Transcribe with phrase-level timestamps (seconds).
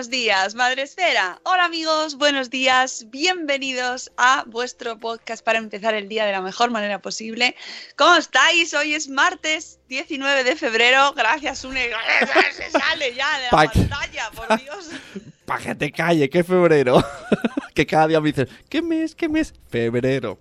[0.00, 1.38] Buenos días, Madre Esfera.
[1.44, 3.04] Hola amigos, buenos días.
[3.10, 7.54] Bienvenidos a vuestro podcast para empezar el día de la mejor manera posible.
[7.98, 8.72] ¿Cómo estáis?
[8.72, 11.12] Hoy es martes 19 de febrero.
[11.12, 11.90] Gracias, Une.
[12.50, 14.88] Se sale ya de la Pa' pantalla, por Dios.
[15.44, 17.04] Para que te calle, que febrero.
[17.74, 19.14] que cada día me dicen, ¿qué mes?
[19.14, 19.52] ¿Qué mes?
[19.68, 20.40] Febrero.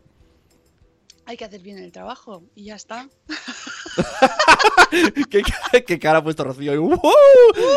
[1.25, 3.09] Hay que hacer bien el trabajo y ya está.
[5.29, 6.73] ¿Qué, qué- qué cara ha puesto Rocío?
[6.73, 6.99] Y, ¡uh!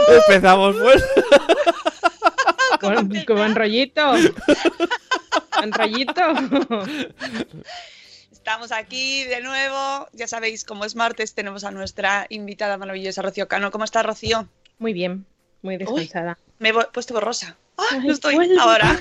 [0.09, 1.05] Empezamos pues.
[2.81, 4.13] Con, con rollito.
[5.51, 6.23] Con rollito.
[8.33, 10.09] Estamos aquí de nuevo.
[10.13, 13.71] Ya sabéis, como es martes, tenemos a nuestra invitada maravillosa, Rocío Cano.
[13.71, 14.49] ¿Cómo está, Rocío?
[14.79, 15.27] Muy bien,
[15.63, 16.39] muy descansada.
[16.59, 17.57] Me he puesto borrosa.
[17.79, 18.99] ¡Ah, Ay, no estoy ahora.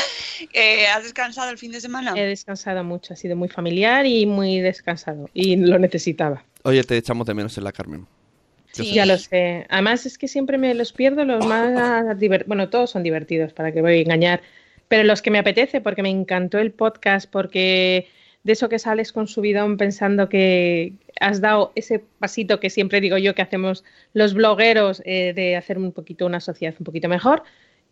[0.54, 2.14] Eh, ¿Has descansado el fin de semana?
[2.16, 5.28] He descansado mucho, ha sido muy familiar y muy descansado.
[5.34, 6.44] Y lo necesitaba.
[6.62, 8.06] Oye, te echamos de menos en la Carmen.
[8.72, 8.94] Sí.
[8.94, 9.66] Ya lo sé.
[9.68, 12.48] Además es que siempre me los pierdo los más divertidos.
[12.48, 14.40] Bueno, todos son divertidos, para que voy a engañar.
[14.88, 18.08] Pero los que me apetece, porque me encantó el podcast, porque
[18.42, 23.18] de eso que sales con subidón pensando que has dado ese pasito que siempre digo
[23.18, 23.84] yo que hacemos
[24.14, 27.42] los blogueros eh, de hacer un poquito una sociedad un poquito mejor.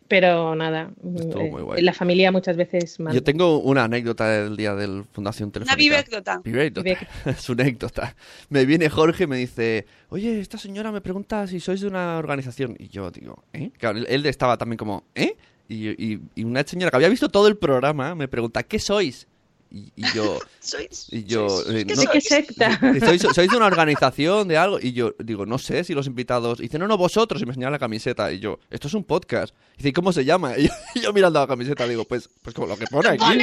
[0.09, 1.81] Pero nada, Estuvo eh, muy guay.
[1.83, 3.13] la familia muchas veces manda.
[3.13, 5.77] Yo tengo una anécdota del día del Fundación Una Telefónica.
[5.77, 6.41] vivécdota.
[6.43, 6.89] Vivécdota.
[7.25, 8.15] Es una anécdota.
[8.49, 12.17] Me viene Jorge y me dice, oye, esta señora me pregunta si sois de una
[12.17, 12.75] organización.
[12.79, 13.69] Y yo digo, ¿eh?
[13.77, 15.37] Claro, él- él estaba también como, ¿eh?
[15.67, 19.27] Y, y- y una señora que había visto todo el programa me pregunta, ¿qué sois?
[19.71, 21.07] Y, y yo, Sois.
[21.11, 22.79] y yo, sois- eh, ¿qué secta?
[22.95, 24.79] ¿Y ¿Sois, ¿Sois de una organización, de algo?
[24.81, 26.59] Y yo digo, no sé si los invitados.
[26.59, 27.41] Y dice, no, no, vosotros.
[27.41, 28.31] Y me señala la camiseta.
[28.31, 29.53] Y yo, esto es un podcast.
[29.75, 30.53] Y dice, ¿y cómo se llama?
[30.57, 33.23] Y yo, y yo mirando la camiseta digo, pues, pues como lo que pone aquí.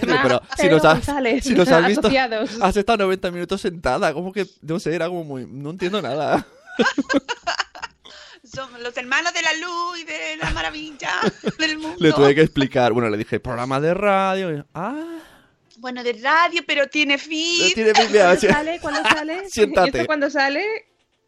[0.00, 1.04] Digo, pero si Pedro nos, has,
[1.44, 2.50] si nos has visto, asociados.
[2.62, 4.14] has estado 90 minutos sentada.
[4.14, 5.46] Como que, no sé, era como muy.
[5.46, 6.46] No entiendo nada.
[8.44, 11.10] Somos los hermanos de la luz y de la maravilla
[11.58, 11.96] del mundo.
[11.98, 12.92] Le tuve que explicar.
[12.92, 14.56] Bueno, le dije, programa de radio.
[14.56, 15.18] Y, ah,
[15.78, 17.74] Bueno, de radio, pero tiene no feed.
[17.74, 18.24] tiene Biblia.
[18.24, 18.80] ¿Cuándo sale?
[18.80, 19.48] ¿Cuándo sale?
[19.50, 19.88] Siéntate.
[19.88, 20.86] ¿Y esto cuándo sale?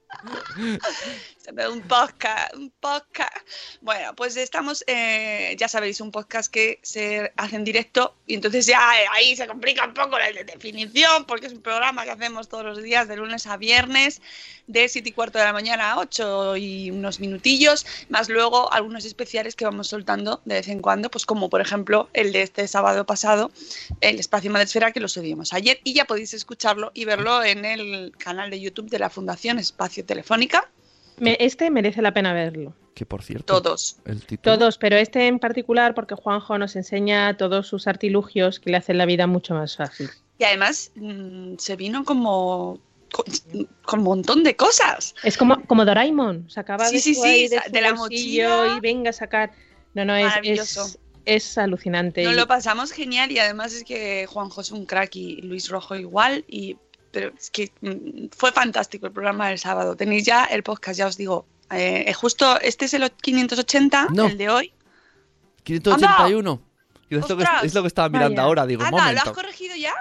[1.71, 3.35] Un podcast, un podcast.
[3.81, 8.67] Bueno, pues estamos, eh, ya sabéis, un podcast que se hace en directo y entonces
[8.67, 12.11] ya eh, ahí se complica un poco la de- definición porque es un programa que
[12.11, 14.21] hacemos todos los días de lunes a viernes
[14.67, 19.07] de 7 y cuarto de la mañana a 8 y unos minutillos, más luego algunos
[19.07, 22.69] especiales que vamos soltando de vez en cuando, pues como por ejemplo el de este
[22.69, 23.51] sábado pasado,
[24.03, 28.13] el Espacio Madresfera que lo subimos ayer y ya podéis escucharlo y verlo en el
[28.19, 30.69] canal de YouTube de la Fundación Espacio Telefónica.
[31.21, 32.75] Me- este merece la pena verlo.
[32.95, 33.61] Que por cierto.
[33.63, 33.97] Todos.
[34.05, 34.59] El título.
[34.59, 38.99] Todos, pero este en particular porque Juanjo nos enseña todos sus artilugios que le hacen
[38.99, 40.11] la vida mucho más fácil.
[40.39, 42.81] Y además mm, se vino como
[43.13, 43.25] con,
[43.85, 45.15] con un montón de cosas.
[45.23, 48.75] Es como, como Doraemon, sacaba Sí, de, sí, sí, de de la mochila.
[48.77, 49.53] y venga a sacar.
[49.95, 50.85] No, no, es, Maravilloso.
[50.85, 52.25] es, es alucinante.
[52.25, 55.69] Nos Y- lo pasamos genial y además es que Juanjo es un crack y Luis
[55.69, 56.77] Rojo igual y
[57.11, 59.97] pero es que mm, fue fantástico el programa del sábado.
[59.97, 61.47] Tenéis ya el podcast, ya os digo.
[61.71, 64.27] Eh, justo este es el 580, No.
[64.27, 64.73] el de hoy.
[65.65, 66.63] 581.
[67.11, 68.43] Y es, lo que, es lo que estaba mirando Vaya.
[68.43, 69.95] ahora, digo, un Anda, ¿lo has corregido ya?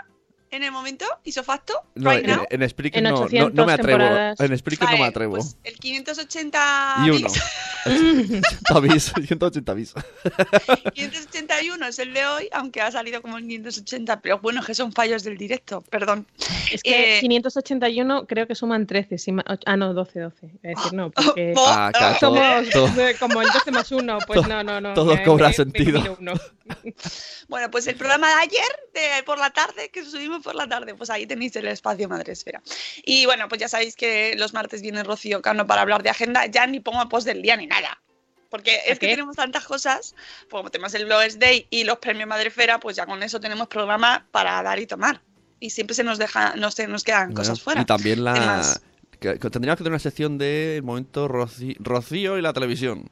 [0.49, 1.05] ¿En el momento?
[1.25, 1.73] ¿Isofacto?
[1.95, 2.45] No, right en, now?
[2.49, 3.99] en Spreaker En no, no, no 800 me atrevo.
[3.99, 4.39] temporadas.
[4.39, 5.35] En Spreaker no me atrevo.
[5.35, 7.27] pues el 580 y uno.
[7.27, 7.43] bis.
[7.85, 9.93] 180 bis, 180 bis.
[10.93, 14.91] 581 es el de hoy, aunque ha salido como el 580, pero bueno, que son
[14.93, 16.25] fallos del directo, perdón.
[16.71, 19.17] Es que Eh, 581 creo que suman 13.
[19.17, 20.47] si ma- ah, no, 12, 12.
[20.63, 22.89] Es decir, no, porque Oh, Ah, claro, todo- somos todo-
[23.19, 24.17] como el 12 más 1.
[24.27, 24.93] Pues no, no, no.
[24.93, 26.17] todo me- cobra me- me sentido.
[27.47, 30.95] Bueno, pues el programa de ayer, de por la tarde, que subimos por la tarde,
[30.95, 32.61] pues ahí tenéis el espacio Madresfera.
[33.05, 36.45] Y bueno, pues ya sabéis que los martes viene Rocío Cano para hablar de agenda,
[36.45, 38.01] ya ni pongo post del día ni nada.
[38.49, 40.15] Porque es que tenemos tantas cosas,
[40.49, 44.25] como tenemos el Bloggers Day y los premios Madrefera, pues ya con eso tenemos programa
[44.31, 45.21] para dar y tomar.
[45.59, 47.81] Y siempre se nos deja, no se nos quedan cosas Bueno, fuera.
[47.81, 48.63] Y también la.
[49.19, 53.09] Que, que tendríamos que tener una sección de momento Roci- Rocío y la televisión.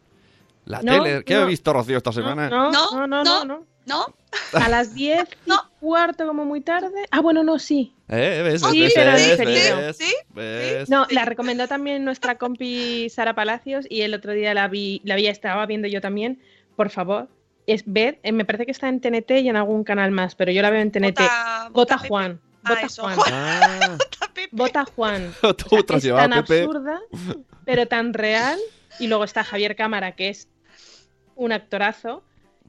[0.63, 1.23] La No, tele.
[1.25, 1.41] ¿Qué no.
[1.41, 2.47] he visto Rocío esta semana?
[2.49, 4.05] No, No, no, no, no, no.
[4.53, 5.69] A las 10 y No.
[5.79, 7.05] cuarto, como muy tarde.
[7.11, 7.93] Ah, bueno, no, sí.
[8.09, 8.41] ¿Eh?
[8.43, 8.61] ¿Ves?
[8.61, 8.93] Sí, ¿Ves?
[8.95, 9.31] pero ¿Ves?
[9.31, 9.77] diferido.
[9.77, 9.97] ¿Ves?
[9.97, 10.89] Sí, ¿Ves?
[10.89, 15.15] No, la recomendó también nuestra compi Sara Palacios y el otro día la vi, la
[15.15, 16.39] vi, estaba viendo yo también.
[16.75, 17.29] Por favor,
[17.67, 20.51] es ved, eh, me parece que está en TNT y en algún canal más, pero
[20.51, 21.19] yo la veo en TNT.
[21.19, 22.07] Vota- Vota Pepe.
[22.09, 22.41] Juan.
[22.83, 23.17] Eso, Juan.
[23.31, 23.97] Ah.
[24.51, 25.33] Vota Juan.
[25.43, 26.61] es tan Pepe.
[26.63, 26.99] absurda,
[27.65, 28.59] pero tan real.
[28.99, 30.47] Y luego está Javier Cámara, que es
[31.35, 32.23] un actorazo.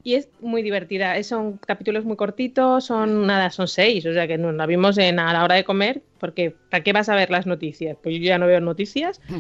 [0.07, 1.17] Y es muy divertida.
[1.17, 4.07] Es- Son capítulos muy cortitos, son nada, son seis.
[4.07, 6.93] O sea que nos la vimos en, a la hora de comer, porque ¿para qué
[6.93, 7.97] vas a ver las noticias?
[8.01, 9.21] Pues yo ya no veo noticias.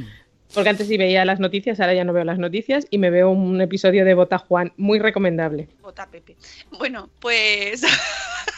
[0.54, 3.30] Porque antes sí veía las noticias, ahora ya no veo las noticias y me veo
[3.30, 5.68] un episodio de Bota Juan, muy recomendable.
[5.82, 6.36] Vota Pepe.
[6.78, 7.92] Bueno, pues Bota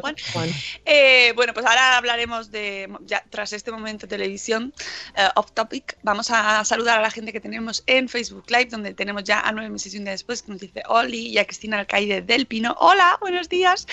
[0.00, 0.14] Juan.
[0.86, 4.74] Eh, bueno, pues ahora hablaremos de, ya tras este momento de televisión,
[5.16, 8.92] eh, off topic, vamos a saludar a la gente que tenemos en Facebook Live, donde
[8.94, 11.44] tenemos ya a nueve meses y un día después, que nos dice Oli y a
[11.44, 12.76] Cristina Alcaide del Pino.
[12.78, 13.86] Hola, buenos días.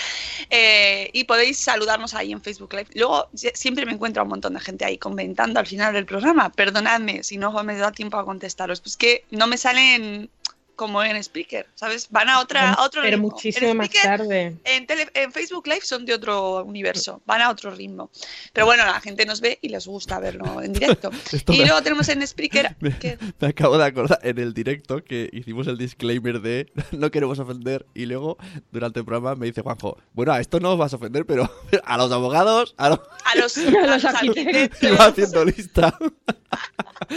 [0.50, 2.88] Eh, y podéis saludarnos ahí en Facebook Live.
[2.94, 6.50] Luego siempre me encuentro a un montón de gente ahí comentando al final del programa.
[6.50, 8.80] Perdonadme si no me da tiempo a contestaros.
[8.80, 10.30] Pues que no me salen
[10.76, 12.08] como en Spreaker, ¿sabes?
[12.10, 13.30] Van a otra a otro Pero ritmo.
[13.30, 14.56] muchísimo En más Spreaker tarde.
[14.64, 18.10] en, tele- en Facebook Live son de otro universo, van a otro ritmo.
[18.52, 21.10] Pero bueno, la gente nos ve y les gusta verlo en directo.
[21.32, 24.54] Esto y me- luego tenemos en Spreaker Me, que me acabo de acordar en el
[24.54, 28.38] directo que hicimos el disclaimer de no queremos ofender y luego
[28.70, 31.50] durante el programa me dice Juanjo, bueno, a esto no os vas a ofender, pero
[31.84, 33.00] a los abogados, a los...
[33.24, 34.46] a los, a los los arquitectos.
[34.46, 34.82] arquitectos.
[34.90, 35.98] Iba haciendo lista.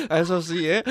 [0.09, 0.83] a eso sí, ¿eh?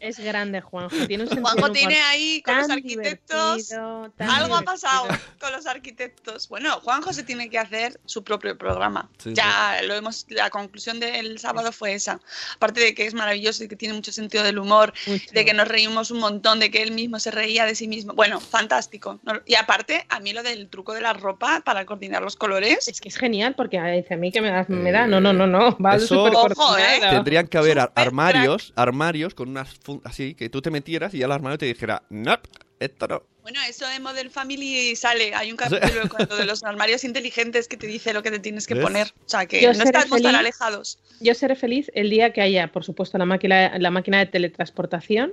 [0.00, 0.96] Es grande, Juanjo.
[1.06, 3.68] Tiene un sentido Juanjo tiene ahí con los arquitectos.
[3.68, 5.06] divertido, Algo ha pasado
[5.38, 6.48] con los arquitectos.
[6.48, 9.10] Bueno, Juanjo se tiene que hacer su propio programa.
[9.18, 10.24] Sí, ya lo hemos.
[10.30, 12.18] La conclusión del sábado fue esa.
[12.56, 15.26] Aparte de que es maravilloso y que tiene mucho sentido del humor, Mucho.
[15.32, 18.14] de que nos reímos un montón, de que él mismo se reía de sí mismo.
[18.14, 19.20] Bueno, fantástico.
[19.44, 22.88] Y aparte, a mí lo del truco de la ropa para coordinar los colores.
[22.88, 23.84] Es que es genial porque a
[24.16, 25.06] mí que me da, me da.
[25.06, 25.76] No, no, no, no.
[25.76, 26.78] Va Eso- súper Ojo.
[26.78, 27.00] ¿eh?
[27.10, 29.74] Tendrían que haber Super armarios, armarios con unas
[30.04, 32.38] así que tú te metieras y ya el armario te dijera, no,
[32.78, 33.22] esto no.
[33.42, 35.34] Bueno, eso de Model Family sale.
[35.34, 38.66] Hay un capítulo cuando de los armarios inteligentes que te dice lo que te tienes
[38.66, 38.82] que ¿Ves?
[38.84, 39.08] poner.
[39.26, 40.38] O sea, que Yo no seré estamos tan feliz.
[40.38, 40.98] alejados.
[41.20, 45.32] Yo seré feliz el día que haya, por supuesto, la máquina, la máquina de teletransportación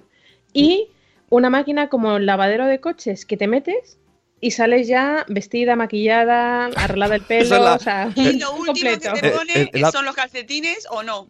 [0.54, 0.88] y
[1.30, 3.98] una máquina como el lavadero de coches que te metes
[4.40, 8.66] y sales ya vestida, maquillada, arreglada el pelo, es la- o sea, Y lo último
[8.92, 9.14] completo.
[9.14, 11.28] que te Eh, pone eh, la- son los calcetines o no.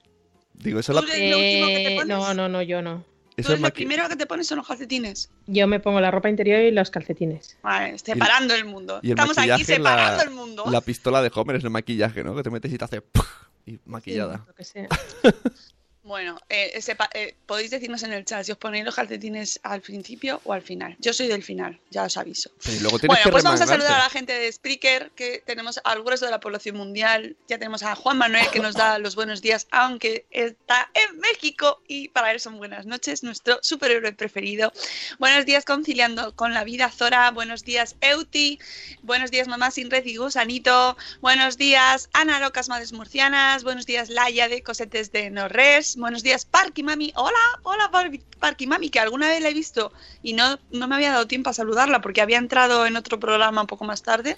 [0.58, 2.08] Digo, eso es Tú la, de- lo último que te Eh, pones?
[2.18, 3.04] no, no, no, yo no.
[3.38, 5.30] eso Tú es lo maqui- primero que te pones son los calcetines.
[5.46, 7.58] Yo me pongo la ropa interior y los calcetines.
[7.62, 9.00] Vale, separando el mundo.
[9.04, 10.64] y el Estamos aquí la- separando el mundo.
[10.70, 12.36] La pistola de Homer es el maquillaje, ¿no?
[12.36, 13.02] Que te metes y te hace
[13.68, 14.44] y maquillada.
[14.48, 14.88] Lo que sea.
[16.08, 19.82] Bueno, eh, sepa- eh, podéis decirnos en el chat si os ponéis los calcetines al
[19.82, 20.96] principio o al final.
[21.00, 22.50] Yo soy del final, ya os aviso.
[22.80, 26.02] Luego Bueno, que pues vamos a saludar a la gente de Spreaker, que tenemos al
[26.04, 27.36] grueso de la población mundial.
[27.50, 31.82] Ya tenemos a Juan Manuel que nos da los buenos días, aunque está en México
[31.90, 34.72] y para él son buenas noches, nuestro superhéroe preferido.
[35.20, 37.32] Buenos días conciliando con la vida, Zora.
[37.32, 38.60] Buenos días, Euti.
[39.02, 40.96] Buenos días, mamá sin red y gusanito.
[41.20, 43.66] Buenos días, Ana Locas Madres Murcianas.
[43.66, 45.97] Buenos días, Laia de Cosetes de Norres.
[45.98, 47.12] Buenos días, Parky Mami.
[47.16, 50.94] Hola, hola, Par- Parky Mami, que alguna vez la he visto y no, no me
[50.94, 54.38] había dado tiempo a saludarla porque había entrado en otro programa un poco más tarde.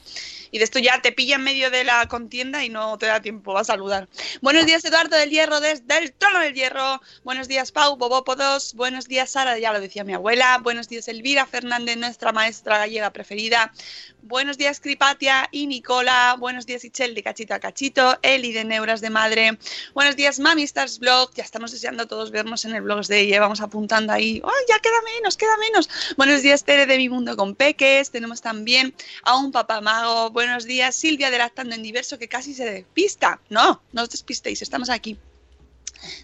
[0.51, 3.21] Y de esto ya te pilla en medio de la contienda y no te da
[3.21, 4.07] tiempo a saludar.
[4.41, 7.01] Buenos días, Eduardo del Hierro, desde el trono del Hierro.
[7.23, 8.73] Buenos días, Pau, Bobópodos.
[8.73, 10.59] Buenos días, Sara, ya lo decía mi abuela.
[10.63, 13.73] Buenos días, Elvira Fernández, nuestra maestra gallega preferida.
[14.21, 16.35] Buenos días, Cripatia y Nicola.
[16.37, 18.19] Buenos días, Ichel de Cachito a Cachito.
[18.21, 19.57] Eli de Neuras de Madre.
[19.93, 21.31] Buenos días, Mami Stars Blog.
[21.35, 23.39] Ya estamos deseando todos vernos en el Blogs de ella.
[23.39, 24.41] Vamos apuntando ahí.
[24.43, 25.89] ¡Ay, ya queda menos, queda menos!
[26.17, 28.11] Buenos días, Tere de Mi Mundo con Peques.
[28.11, 30.29] Tenemos también a un papá mago.
[30.31, 33.39] Buenos días, Silvia de Lactando en Diverso, que casi se despista.
[33.49, 35.17] No, no os despistéis, estamos aquí.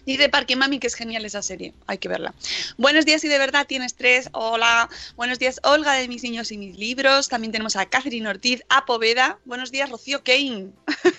[0.04, 2.34] Dice Parque Mami que es genial esa serie, hay que verla.
[2.76, 4.28] Buenos días y de verdad tienes tres.
[4.32, 4.88] Hola.
[5.16, 7.28] Buenos días Olga de mis niños y mis libros.
[7.28, 9.38] También tenemos a Catherine Ortiz, a Poveda.
[9.44, 10.68] Buenos días Rocío Kane.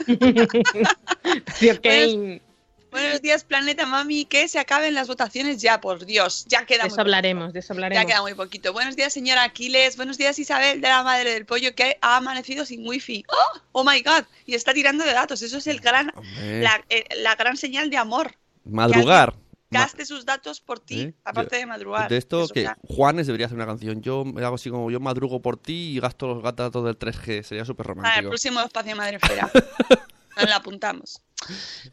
[2.90, 6.46] Buenos días Planeta Mami, que se acaben las votaciones ya, por Dios.
[6.48, 8.74] Ya queda De muy hablaremos, de eso Ya queda muy poquito.
[8.74, 9.98] Buenos días, señora Aquiles.
[9.98, 13.26] Buenos días, Isabel, de la madre del pollo, que ha amanecido sin wifi.
[13.28, 13.60] ¡Oh!
[13.74, 14.24] ¡Oh, my God!
[14.46, 15.42] Y está tirando de datos.
[15.42, 16.12] Eso es el gran,
[16.42, 18.36] la, eh, la gran señal de amor.
[18.70, 19.34] Madrugar.
[19.36, 19.42] Ma-
[19.82, 21.14] Gaste sus datos por ti, ¿Eh?
[21.26, 22.10] aparte Yo- de madrugar.
[22.10, 22.78] De esto Eso que ya.
[22.88, 24.02] Juanes debería hacer una canción.
[24.02, 27.44] Yo me hago así como yo madrugo por ti y gasto los datos del 3G.
[27.44, 28.30] Sería súper Para el romántico.
[28.30, 29.52] próximo espacio Madre Fera.
[30.38, 31.22] Nos la apuntamos.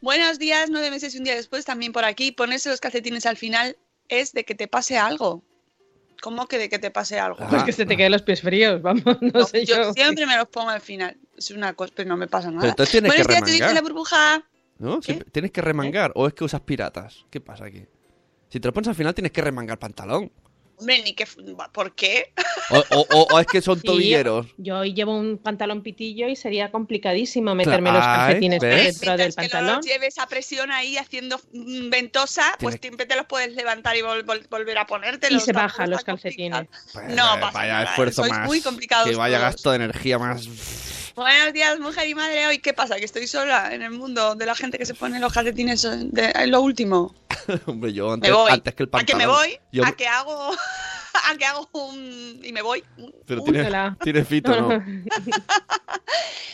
[0.00, 2.30] Buenos días, nueve meses y un día después, también por aquí.
[2.30, 3.76] Ponerse los calcetines al final
[4.08, 5.42] es de que te pase algo.
[6.22, 7.38] ¿Cómo que de que te pase algo?
[7.40, 7.46] Ah.
[7.50, 9.92] Pues que se te queden los pies fríos, vamos, no, No, sé yo, yo.
[9.94, 11.16] siempre me los pongo al final.
[11.36, 12.60] Es una cosa, pero no me pasa nada.
[12.60, 13.74] Pero entonces tienes Buenos que días, de remangar.
[13.74, 14.42] la burbuja.
[14.78, 15.00] ¿No?
[15.00, 17.24] ¿Tienes que remangar o es que usas piratas?
[17.30, 17.84] ¿Qué pasa aquí?
[18.50, 20.30] Si te lo pones al final tienes que remangar pantalón.
[20.76, 21.24] Hombre, ni que.
[21.72, 22.32] ¿Por qué?
[22.70, 24.48] O, o- o- o es que son Sí, tobilleros.
[24.58, 29.32] Yo hoy llevo un pantalón pitillo y sería complicadísimo meterme Claro, los calcetines dentro del
[29.32, 29.74] pantalón.
[29.76, 34.00] no lleves a presión ahí haciendo mm, ventosa, pues siempre te los puedes levantar y
[34.00, 35.42] vol- vol- volver a ponértelos.
[35.42, 36.66] Y se bajan los calcetines.
[36.92, 37.08] complicado.
[37.34, 38.46] No pasa Vaya nada, esfuerzo sois más.
[38.48, 40.48] muy complicados Que vaya gasto de energía más.
[41.14, 42.46] Buenos días, mujer y madre.
[42.48, 42.96] Hoy, ¿qué pasa?
[42.96, 46.32] Que estoy sola en el mundo de la gente que se pone los calcetines de,
[46.34, 47.14] en lo último.
[47.66, 48.50] Hombre, yo antes, Me voy.
[48.50, 49.20] antes que el ¿A pantalón.
[49.20, 49.58] que me voy?
[49.70, 50.50] yo- ¿A que hago?
[51.30, 52.40] ¿A que hago un.
[52.42, 52.82] y me voy?
[53.26, 53.70] Pero tiene,
[54.02, 54.68] tiene fito, ¿no?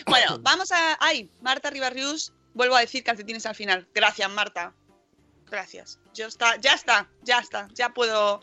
[0.06, 0.96] Bueno, vamos a.
[1.00, 1.30] ¡Ay!
[1.40, 3.86] Marta Ribarrius, vuelvo a decir calcetines al final.
[3.94, 4.74] Gracias, Marta.
[5.50, 6.00] Gracias.
[6.14, 7.68] Yo está, ya está, ya está.
[7.74, 8.40] Ya puedo,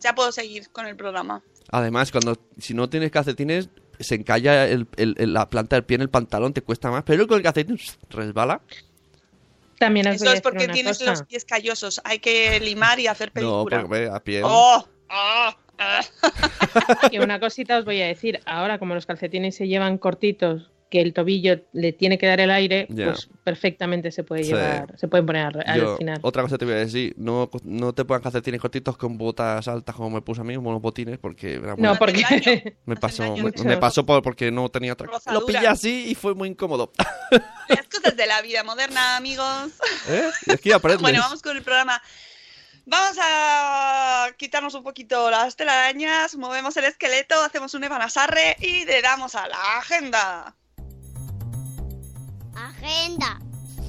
[0.00, 1.42] ya puedo seguir con el programa.
[1.70, 3.68] Además, cuando si no tienes calcetines,
[4.00, 7.02] se encalla el- el- el- la planta del pie en el pantalón, te cuesta más.
[7.04, 7.78] Pero con el calcetín
[8.10, 8.60] resbala.
[9.78, 11.10] También Eso es porque tienes cosa.
[11.10, 12.00] los pies callosos.
[12.04, 13.80] Hay que limar y hacer No, película.
[13.80, 14.42] porque ve, a pie.
[14.44, 14.86] ¡Oh!
[15.08, 15.56] ¡Ah!
[17.10, 18.40] Y una cosita os voy a decir.
[18.46, 22.52] Ahora, como los calcetines se llevan cortitos, que el tobillo le tiene que dar el
[22.52, 24.50] aire, pues perfectamente se puede Sí.
[24.50, 26.20] llevar, se pueden poner al, final.
[26.22, 29.96] otra cosa te voy a decir, no, no te pongas calcetines cortitos con botas altas
[29.96, 32.62] como me puse a mí, como los botines, porque era muy- No, Hace porque daño.
[32.86, 33.34] me pasó,
[33.64, 35.40] me, pasó por- porque no tenía otra Rozadura.
[35.40, 36.92] Lo pillé así y fue muy incómodo.
[37.68, 39.72] Las cosas de la vida moderna, amigos.
[40.08, 40.30] ¿Eh?
[40.46, 41.02] Y aquí aprendes.
[41.02, 42.00] Bueno, vamos con el programa.
[42.86, 49.02] Vamos a quitarnos un poquito las telarañas, movemos el esqueleto, hacemos un evanasarre y le
[49.02, 50.54] damos a la agenda.
[52.84, 53.40] Agenda.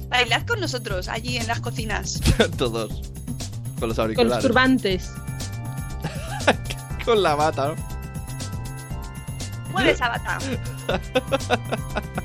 [0.08, 2.20] Bailad con nosotros allí en las cocinas.
[2.58, 2.88] Todos.
[2.90, 4.42] Con los Con los auriculares.
[4.44, 5.10] turbantes.
[7.04, 7.74] Con la bata, ¿no?
[9.72, 10.38] Mueve esa bata.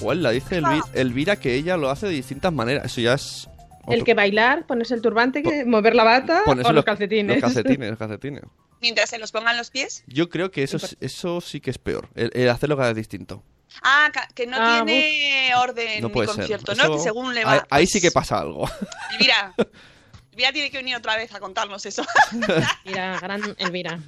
[0.00, 2.84] Igual la dice Elvi- Elvira que ella lo hace de distintas maneras.
[2.86, 3.48] Eso ya es.
[3.88, 7.40] El que bailar, ponerse el turbante, que mover la bata ponerse o los calcetines.
[7.40, 8.42] Los calcetines, los calcetines.
[8.82, 10.02] Mientras se los pongan los pies.
[10.06, 12.08] Yo creo que eso, es- eso sí que es peor.
[12.14, 13.42] El, el hacerlo cada vez distinto.
[13.82, 16.82] Ah, que no Ah, tiene orden No ni concierto, ¿no?
[16.82, 18.68] Eso- Que según le ahí, sí que pasa algo.
[19.12, 19.54] Elvira.
[20.32, 22.04] Elvira tiene que venir otra vez a contarnos eso.
[22.84, 23.98] Mira, gran Elvira.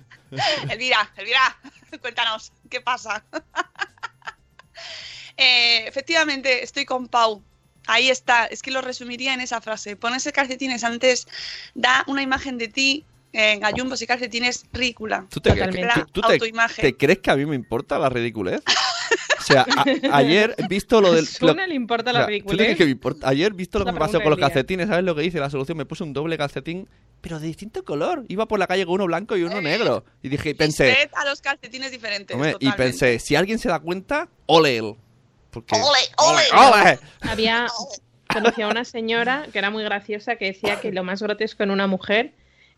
[0.68, 1.58] Elvira, Elvira,
[2.00, 3.22] cuéntanos, ¿qué pasa?
[5.36, 7.42] Eh, efectivamente, estoy con Pau.
[7.86, 9.96] Ahí está, es que lo resumiría en esa frase.
[9.96, 11.26] Ponerse calcetines antes
[11.74, 13.04] da una imagen de ti
[13.36, 15.26] en gallumbos y calcetines ridícula.
[15.28, 15.88] ¿Tú te, Totalmente.
[15.94, 16.82] tú- tú te- Autoimagen.
[16.82, 18.62] te crees que a mí me importa la ridiculez?
[19.40, 21.26] O sea, a- ayer he visto lo del...
[21.40, 22.58] lo- le importa o la sea, ¿tú te ridiculez.
[22.66, 23.28] crees que me importa?
[23.28, 24.88] Ayer he visto lo que me pasó con los calcetines.
[24.88, 25.38] ¿Sabes lo que hice?
[25.40, 26.88] La solución, me puse un doble calcetín,
[27.20, 28.24] pero de distinto color.
[28.28, 30.04] Iba por la calle con uno blanco y uno negro.
[30.22, 30.90] Y dije, pensé...
[30.92, 32.34] Usted a los calcetines diferentes.
[32.34, 34.94] hombre, y pensé, si alguien se da cuenta, ole él.
[35.50, 35.74] Porque...
[35.74, 36.42] ¡Ole, ole!
[36.56, 36.98] ¡Ole!
[37.20, 37.66] Había
[38.32, 41.70] conocía a una señora que era muy graciosa que decía que lo más grotesco en
[41.70, 42.32] una mujer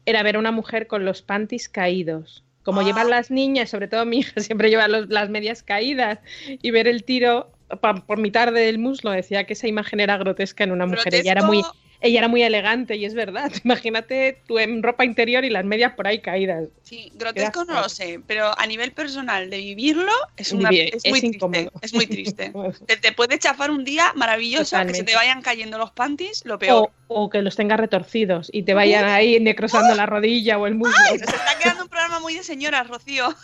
[0.06, 2.42] era ver a una mujer con los panties caídos.
[2.62, 2.84] Como Ah.
[2.84, 6.88] llevan las niñas, sobre todo mi hija siempre lleva los- las medias caídas y ver
[6.88, 10.86] el tiro pa- por mitad del muslo, decía que esa imagen era grotesca en una
[10.86, 11.14] mujer.
[11.14, 11.62] Ella era muy,
[12.00, 13.50] ella era muy elegante y es verdad.
[13.65, 16.69] Imagínate tú en ropa interior y las medias por ahí caídas.
[16.83, 21.05] Sí, grotesco no lo sé, pero a nivel personal de vivirlo es, una, Vivi- es
[21.05, 21.53] es muy incómodo.
[21.71, 21.79] triste.
[21.87, 22.53] Es muy triste.
[22.87, 26.59] Te, te puede chafar un día maravilloso, que se te vayan cayendo los panties, lo
[26.59, 26.91] peor.
[27.09, 30.75] O, o que los tengas retorcidos y te vayan ahí necrosando la rodilla o el
[30.75, 30.95] muslo.
[31.11, 33.35] Ay, nos está quedando un programa muy de señoras, Rocío.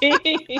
[0.00, 0.10] Sí.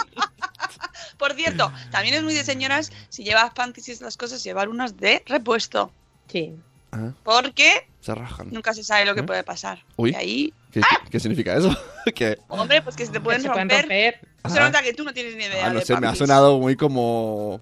[1.19, 4.97] Por cierto, también es muy de señoras si llevas panties y estas cosas, llevar unas
[4.97, 5.93] de repuesto.
[6.29, 6.55] Sí.
[6.95, 8.49] Ah, Porque se rajan.
[8.53, 9.25] nunca se sabe lo que ¿Eh?
[9.25, 9.85] puede pasar.
[9.97, 10.11] Uy.
[10.11, 11.75] Y ahí, ¿Qué, qué significa eso?
[12.15, 13.83] que hombre, pues que se te pueden se pueden romper.
[13.83, 14.21] romper.
[14.53, 14.67] Se Ah.
[14.67, 15.67] nota que tú no tienes ni idea.
[15.67, 17.61] Ah, no de sé, me ha sonado muy como.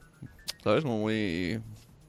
[0.64, 0.82] ¿Sabes?
[0.84, 1.60] Como muy.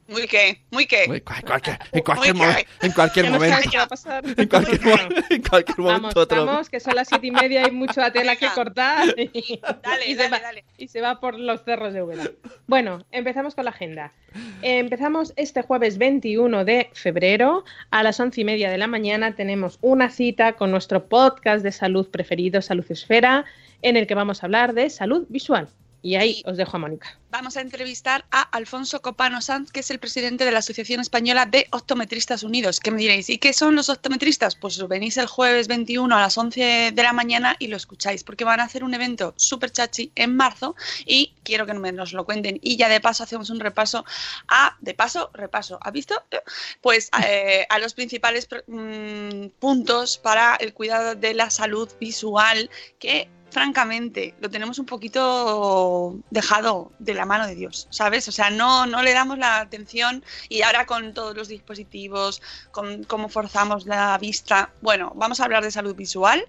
[0.08, 1.08] Muy qué, muy qué.
[1.08, 2.46] muy- cual- cualquier- en cualquier, Muy
[2.82, 3.56] en cualquier momento.
[3.56, 4.24] sabes qué va a pasar.
[4.38, 6.46] En cualquier, mo- en cualquier Vamos, momento otro.
[6.46, 9.08] vamos, que son las siete y media y mucha tela que cortar.
[9.18, 10.66] Y, Dale, y se dale, va, dale.
[10.78, 12.26] y se va por los cerros de Úbeda.
[12.68, 14.12] Bueno, empezamos con la agenda.
[14.62, 19.36] Empezamos este jueves 21 de febrero a las once y media de la mañana.
[19.36, 23.46] Tenemos una cita con nuestro podcast de salud preferido, Salud Esfera,
[23.82, 25.68] en el que vamos a hablar de salud visual.
[26.04, 27.18] Y ahí os dejo a Mónica.
[27.32, 31.46] Vamos a entrevistar a Alfonso Copano Sanz, que es el presidente de la Asociación Española
[31.46, 32.82] de Optometristas Unidos.
[32.82, 33.30] ¿Qué me diréis?
[33.30, 34.56] ¿Y qué son los optometristas?
[34.58, 38.44] Pues venís el jueves 21 a las 11 de la mañana y lo escucháis, porque
[38.44, 42.60] van a hacer un evento súper chachi en marzo y quiero que nos lo cuenten.
[42.62, 44.04] Y ya de paso hacemos un repaso
[44.50, 46.22] a, de paso, repaso, ¿has visto?
[46.82, 52.70] Pues eh, a los principales mm, puntos para el cuidado de la salud visual
[53.00, 58.28] que francamente, lo tenemos un poquito dejado de la mano de Dios, ¿sabes?
[58.28, 62.42] O sea, no, no le damos la atención y ahora con todos los dispositivos,
[62.72, 66.46] con cómo forzamos la vista, bueno, vamos a hablar de salud visual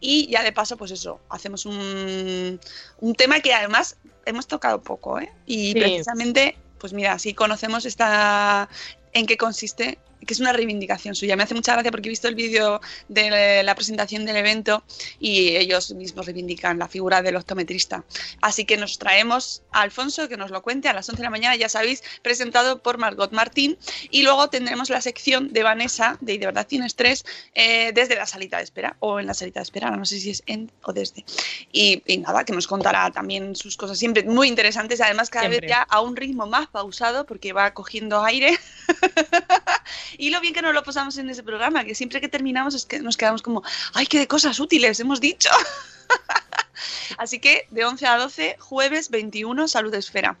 [0.00, 2.58] y ya de paso, pues eso, hacemos un,
[3.00, 5.30] un tema que además hemos tocado poco, ¿eh?
[5.46, 5.78] Y Sí.
[5.78, 8.68] precisamente, pues mira, así conocemos esta,
[9.12, 11.36] en qué consiste que es una reivindicación suya.
[11.36, 14.84] Me hace mucha gracia porque he visto el vídeo de la presentación del evento
[15.20, 18.04] y ellos mismos reivindican la figura del optometrista.
[18.40, 21.30] Así que nos traemos a Alfonso que nos lo cuente a las 11 de la
[21.30, 23.78] mañana, ya sabéis, presentado por Margot Martín.
[24.10, 28.16] Y luego tendremos la sección de Vanessa de "Y de verdad tienes tres eh, desde
[28.16, 30.70] la salita de espera o en la salita de espera, no sé si es en
[30.82, 31.24] o desde.
[31.72, 35.60] Y, y nada, que nos contará también sus cosas siempre muy interesantes, además cada Siempre.
[35.66, 38.58] vez ya a un ritmo más pausado porque va cogiendo aire.
[40.18, 42.86] Y lo bien que nos lo pasamos en ese programa, que siempre que terminamos es
[42.86, 43.62] que nos quedamos como,
[43.94, 45.50] ¡ay, qué de cosas útiles hemos dicho!
[47.18, 50.38] Así que de 11 a 12, jueves 21, Salud Esfera.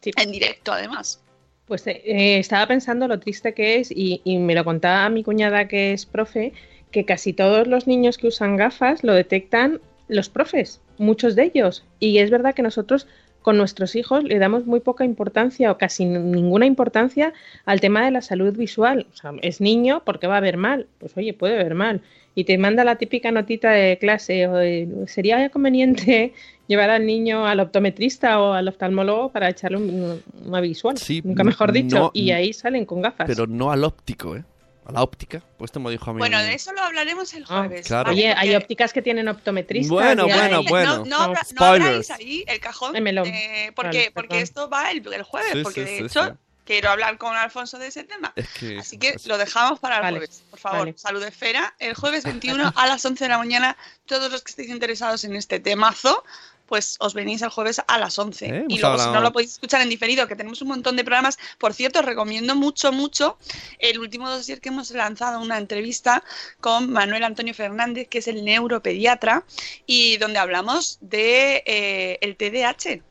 [0.00, 0.10] Sí.
[0.16, 1.20] En directo, además.
[1.66, 5.22] Pues eh, eh, estaba pensando lo triste que es, y, y me lo contaba mi
[5.22, 6.52] cuñada que es profe,
[6.90, 11.84] que casi todos los niños que usan gafas lo detectan los profes, muchos de ellos.
[12.00, 13.06] Y es verdad que nosotros
[13.48, 17.32] con nuestros hijos le damos muy poca importancia o casi ninguna importancia
[17.64, 19.06] al tema de la salud visual.
[19.10, 20.86] O sea, es niño porque va a ver mal.
[20.98, 22.02] Pues oye, puede ver mal.
[22.34, 24.46] Y te manda la típica notita de clase.
[24.48, 26.34] O de, Sería conveniente
[26.68, 30.98] llevar al niño al optometrista o al oftalmólogo para echarle un- una visual.
[30.98, 31.96] Sí, Nunca mejor dicho.
[31.98, 33.26] no- y ahí salen con gafas.
[33.28, 34.44] Pero no al óptico, ¿eh?
[34.88, 35.42] A la óptica.
[35.58, 36.18] Pues esto me dijo a mí.
[36.18, 37.90] Bueno, de eso lo hablaremos el Ah, jueves.
[38.06, 39.90] Oye, hay ópticas que tienen optometristas.
[39.90, 41.04] Bueno, hay- bueno, No- bueno.
[41.06, 42.96] No, no abráis ahí el cajón.
[42.96, 45.52] Eh, porque Vale, porque esto va el, el jueves.
[45.52, 46.32] Sí, porque sí, de sí, hecho sí.
[46.64, 48.32] quiero hablar con Alfonso de ese tema.
[48.34, 48.78] Es que.
[48.78, 50.78] Así que lo dejamos para el Vale, jueves, por favor.
[50.80, 50.94] vale.
[50.96, 53.76] Salud Esfera, el jueves 21 a las 11 de la mañana.
[54.06, 56.24] Todos los que estéis interesados en este temazo,
[56.68, 58.46] pues os venís el jueves a las 11.
[58.46, 61.02] Eh, y luego, si no lo podéis escuchar en diferido, que tenemos un montón de
[61.04, 61.38] programas.
[61.58, 63.38] Por cierto, os recomiendo mucho, mucho
[63.78, 66.22] el último dossier que hemos lanzado, una entrevista
[66.60, 69.44] con Manuel Antonio Fernández, que es el neuropediatra,
[69.86, 73.02] y donde hablamos de eh, el TDAH.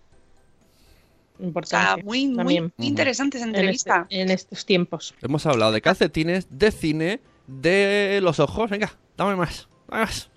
[1.39, 2.03] O sea, Importante.
[2.03, 4.07] muy, muy, muy interesante esa en, este- entrevista.
[4.09, 5.13] en estos tiempos.
[5.21, 8.69] Hemos hablado de calcetines, de cine, de los ojos.
[8.69, 9.67] Venga, dame más.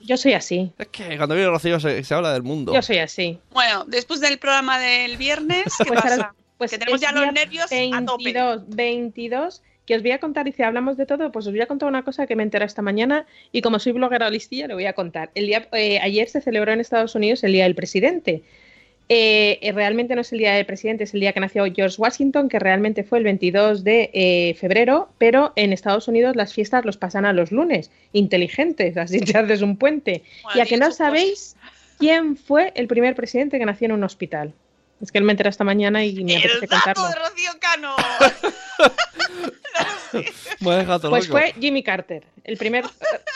[0.01, 0.73] Yo soy así.
[0.79, 2.73] Es que cuando viene Rocío se, se habla del mundo.
[2.75, 3.39] Yo soy así.
[3.53, 6.35] Bueno, después del programa del viernes, ¿qué Pues ahora- pasa?
[6.59, 8.25] pues que tenemos ya los nervios a tope.
[8.25, 11.63] 22, 22, que os voy a contar, y si hablamos de todo, pues os voy
[11.63, 14.75] a contar una cosa que me enteré esta mañana y como soy bloguera listilla, le
[14.75, 15.31] voy a contar.
[15.35, 18.43] El día, eh, ayer se celebró en Estados Unidos el Día del Presidente.
[19.12, 21.96] Eh, eh, realmente no es el Día del Presidente, es el día que nació George
[21.99, 26.85] Washington, que realmente fue el 22 de eh, febrero, pero en Estados Unidos las fiestas
[26.85, 27.90] los pasan a los lunes.
[28.12, 30.23] Inteligentes, así te haces un puente.
[30.44, 31.57] Bueno, y a que no sus sabéis
[31.99, 34.55] quién fue el primer presidente que nació en un hospital.
[35.01, 37.09] Es que él me enteré esta mañana y me El apetece dato contarlo.
[37.09, 37.96] de Rocío Cano.
[40.61, 41.38] Me has dejado Pues loco.
[41.38, 42.85] fue Jimmy Carter, el primer,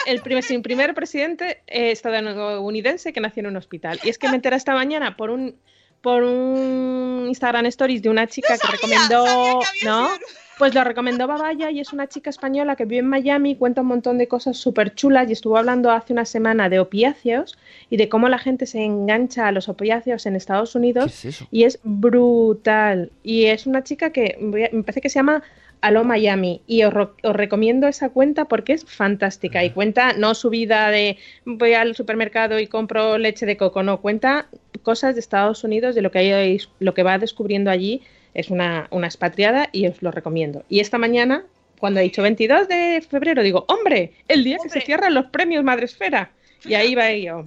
[0.06, 3.98] el primer, sin primer presidente eh, estadounidense que nació en un hospital.
[4.04, 5.54] Y es que me enteré esta mañana por un,
[6.00, 10.06] por un Instagram Stories de una chica que recomendó, sabía que había ¿no?
[10.14, 10.26] sido.
[10.56, 13.88] Pues lo recomendó Babaya y es una chica española que vive en Miami, cuenta un
[13.88, 17.58] montón de cosas súper chulas y estuvo hablando hace una semana de opiáceos
[17.90, 21.34] y de cómo la gente se engancha a los opiáceos en Estados Unidos ¿Qué es
[21.34, 21.48] eso?
[21.50, 23.10] y es brutal.
[23.24, 25.42] Y es una chica que voy a- me parece que se llama
[25.84, 30.90] Aló Miami y os, recomiendo esa cuenta porque es fantástica y cuenta no su vida
[30.90, 34.48] de voy al supermercado y compro leche de coco, no, cuenta
[34.82, 38.00] cosas de Estados Unidos, de lo que, hay, lo que va descubriendo allí.
[38.32, 40.64] Es una, una expatriada y os lo recomiendo.
[40.70, 41.44] Y esta mañana,
[41.78, 45.64] cuando he dicho 22 de febrero, digo, hombre, el día que se cierran los premios
[45.64, 46.30] Madresfera.
[46.64, 47.44] Y ahí va yo.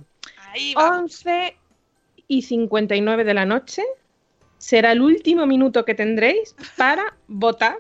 [0.53, 1.25] Ahí vamos.
[1.25, 1.55] 11
[2.27, 3.81] y 59 de la noche
[4.59, 7.79] será el último minuto que tendréis para votar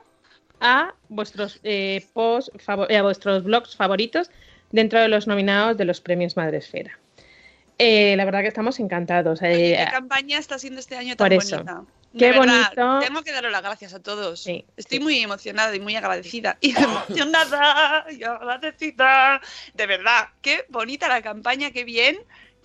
[0.59, 4.29] a vuestros eh, posts favo- eh, a vuestros blogs favoritos
[4.71, 6.97] dentro de los nominados de los premios Madresfera.
[7.79, 9.39] Eh, la verdad que estamos encantados.
[9.43, 11.57] Eh, ¿Qué campaña está siendo este año por tan eso.
[11.57, 11.83] bonita?
[12.17, 13.05] Qué verdad, bonito.
[13.05, 14.41] Tengo que daros las gracias a todos.
[14.41, 15.03] Sí, Estoy sí.
[15.03, 16.57] muy emocionada y muy agradecida.
[16.61, 19.39] Y emocionada y agradecida.
[19.75, 22.17] De verdad, qué bonita la campaña, qué bien.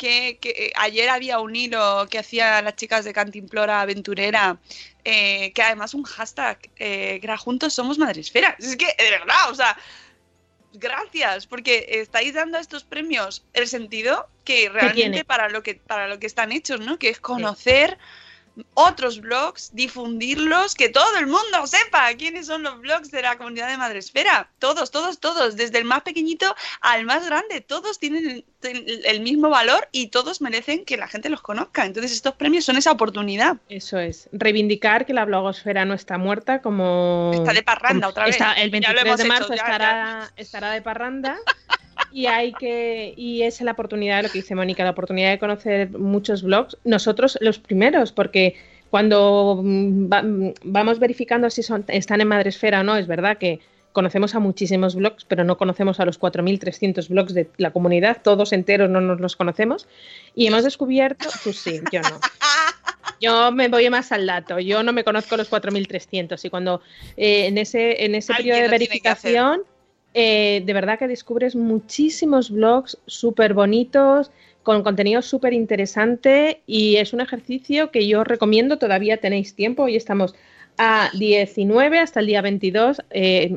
[0.02, 4.58] Que, que, eh, ayer había un hilo que hacían las chicas de Cantimplora Aventurera,
[5.04, 8.56] eh, que además un hashtag, eh, que era Juntos Somos Madresfera.
[8.58, 9.78] Es que, de verdad, o sea,
[10.72, 16.08] gracias, porque estáis dando a estos premios el sentido que realmente para lo que, para
[16.08, 16.98] lo que están hechos, ¿no?
[16.98, 17.96] Que es conocer
[18.74, 23.68] otros blogs, difundirlos, que todo el mundo sepa quiénes son los blogs de la comunidad
[23.68, 24.50] de Madresfera.
[24.58, 29.88] Todos, todos, todos, desde el más pequeñito al más grande, todos tienen el, mismo valor
[29.92, 31.86] y todos merecen que la gente los conozca.
[31.86, 33.56] Entonces estos premios son esa oportunidad.
[33.68, 37.30] Eso es, reivindicar que la blogosfera no está muerta como...
[37.34, 38.36] Está de parranda otra vez.
[38.36, 41.38] está- el Ya lo 23 hemos de hecho, marzo ya, estará, estará de parranda
[42.12, 45.38] y hay que y es la oportunidad de lo que dice Mónica, la oportunidad de
[45.38, 48.54] conocer muchos blogs, nosotros los primeros, porque
[48.90, 53.38] cuando mm, va- mm, vamos verificando si son, están en Madresfera o no, es verdad
[53.38, 53.60] que
[53.92, 58.52] conocemos a muchísimos blogs, pero no conocemos a los 4.300 blogs de la comunidad, todos
[58.54, 59.86] enteros no nos los conocemos,
[60.34, 62.18] y hemos descubierto, pues sí, yo no.
[63.20, 66.80] Yo me voy más al dato, yo no me conozco los 4.300 y cuando
[67.16, 69.62] eh, en ese, en ese periodo de verificación,
[70.14, 74.30] eh, de verdad que descubres muchísimos blogs súper bonitos,
[74.62, 79.96] con contenido súper interesante y es un ejercicio que yo recomiendo, todavía tenéis tiempo, hoy
[79.96, 80.34] estamos
[80.78, 83.52] a 19 hasta el día 22, eh,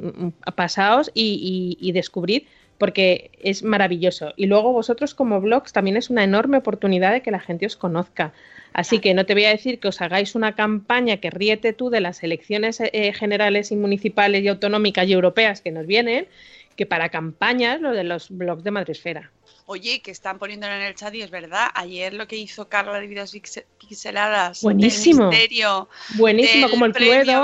[0.56, 2.44] pasaos y, y- y descubrid
[2.78, 4.34] porque es maravilloso.
[4.36, 7.78] Y luego vosotros como blogs también es una enorme oportunidad de que la gente os
[7.78, 8.34] conozca.
[8.78, 11.90] Así que no te voy a decir que os hagáis una campaña que ríete tú
[11.90, 16.28] de las elecciones eh, generales y municipales y autonómicas y europeas que nos vienen,
[16.76, 19.32] que para campañas lo de los blogs de Madresfera.
[19.66, 23.00] Oye, que están poniéndolo en el chat y es verdad, ayer lo que hizo Carla
[23.00, 25.30] de Vidas Pixel- Pixeladas del Buenísimo.
[25.30, 27.44] misterio Buenísimo, del como el Cluedo.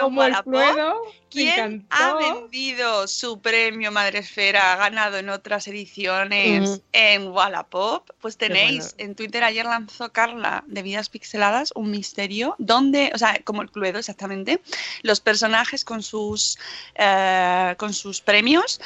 [0.00, 0.34] Como el.
[0.42, 1.00] Cluedo.
[1.32, 4.72] ¿Quién ha vendido su premio Madresfera?
[4.72, 6.82] Ha ganado en otras ediciones Mm.
[6.92, 8.08] en Wallapop.
[8.20, 13.40] Pues tenéis en Twitter ayer lanzó Carla de Vidas Pixeladas un misterio donde, o sea,
[13.44, 14.60] como el Cluedo exactamente,
[15.02, 16.58] los personajes con sus
[16.94, 18.80] eh, con sus premios,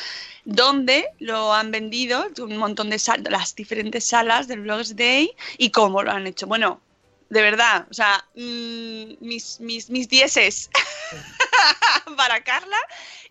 [0.44, 5.70] donde lo han vendido un montón de sal- las diferentes salas del Blogs Day y
[5.70, 6.46] cómo lo han hecho.
[6.46, 6.80] Bueno,
[7.28, 10.70] de verdad, o sea, mm, mis, mis, mis dieces
[12.16, 12.79] para Carla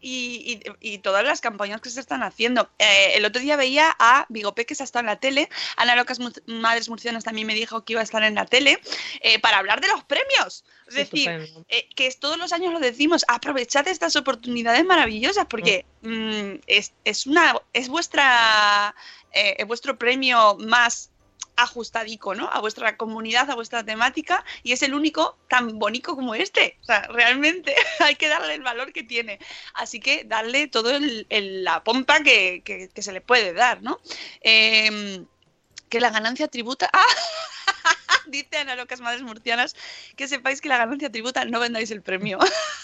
[0.01, 2.69] y, y- y todas las campañas que se están haciendo.
[2.79, 5.95] Eh, el otro día veía a Bigopé que se ha estado en la tele, Ana
[5.95, 8.79] Locas Madres Murcianas también me dijo que iba a estar en la tele
[9.21, 10.63] eh, para hablar de los premios.
[10.87, 11.29] Es decir,
[11.69, 17.25] eh, que todos los años lo decimos, aprovechad estas oportunidades maravillosas porque mm, es, es
[17.25, 18.93] una es vuestra
[19.31, 21.09] eh, es vuestro premio más
[21.55, 22.49] ajustadico, ¿no?
[22.51, 26.77] A vuestra comunidad, a vuestra temática, y es el único tan bonito como este.
[26.81, 29.39] O sea, realmente hay que darle el valor que tiene.
[29.73, 31.27] Así que darle todo el-
[31.63, 33.99] la pompa que se le puede dar, ¿no?
[34.41, 35.25] Em,
[35.89, 36.89] que la ganancia tributa.
[36.93, 37.05] ¡Ah!
[38.27, 39.75] Dice Ana Locas Madres Murcianas
[40.15, 42.39] que sepáis que la ganancia tributa, no vendáis el premio.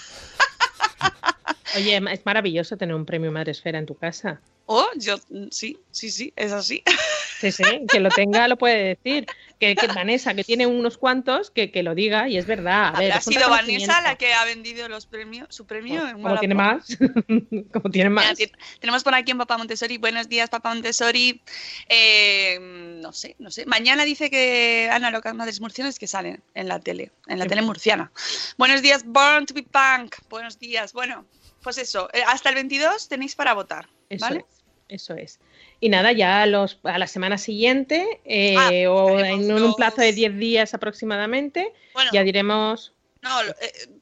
[1.75, 4.41] Oye, es maravilloso tener un premio Madresfera en tu casa.
[4.65, 5.17] Oh, yo
[5.51, 6.83] sí, sí, sí, es así.
[7.41, 9.25] Sí, sí, que lo tenga lo puede decir.
[9.59, 12.95] Que, que Vanessa, que tiene unos cuantos, que, que lo diga y es verdad.
[12.95, 16.37] A ver, ha sido Vanessa la que ha vendido los premios, su premio en Como
[16.37, 16.95] tiene más,
[17.73, 18.37] como tiene más.
[18.79, 19.97] tenemos por aquí en Papá Montessori.
[19.97, 21.41] Buenos días, Papá Montessori.
[21.89, 22.59] Eh,
[23.01, 23.65] no sé, no sé.
[23.65, 27.61] Mañana dice que Ana Locas Madres Murcianas que salen en la tele, en la tele
[27.61, 27.69] bueno.
[27.69, 28.11] murciana.
[28.59, 30.17] Buenos días, Born to be Punk.
[30.29, 30.93] Buenos días.
[30.93, 31.25] Bueno,
[31.61, 34.45] pues eso, eh, hasta el 22 tenéis para votar, Eso ¿vale?
[34.49, 34.61] es.
[34.87, 35.39] Eso es.
[35.79, 40.01] Y nada, ya a, los, a la semana siguiente, eh, Ah, o en un plazo
[40.01, 42.93] de los- 10 días aproximadamente, Bueno, ya diremos.
[43.21, 43.53] no, eh,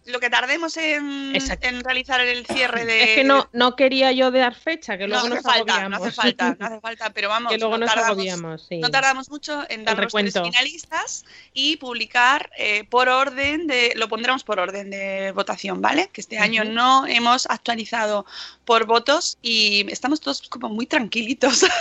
[0.05, 3.03] lo que tardemos en, en realizar el cierre de.
[3.03, 5.73] Es que no, no quería yo dar fecha, que no luego hace nos falta, no
[5.73, 6.01] agobiamos.
[6.01, 8.79] hace falta, no hace falta, pero vamos, que luego no nos tardamos, agobiamos, sí.
[8.79, 14.07] no tardamos mucho en dar los tres finalistas y publicar eh, por orden de, lo
[14.09, 16.09] pondremos por orden de votación, ¿vale?
[16.12, 16.71] Que este año Ujú.
[16.71, 18.25] no hemos actualizado
[18.65, 21.65] por votos y estamos todos como muy tranquilitos.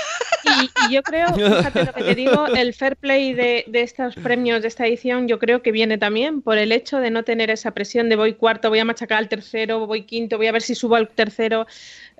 [0.44, 4.14] Y, y yo creo, fíjate lo que te digo, el fair play de, de estos
[4.14, 7.50] premios de esta edición, yo creo que viene también por el hecho de no tener
[7.50, 10.62] esa presión de voy cuarto, voy a machacar al tercero, voy quinto, voy a ver
[10.62, 11.66] si subo al tercero.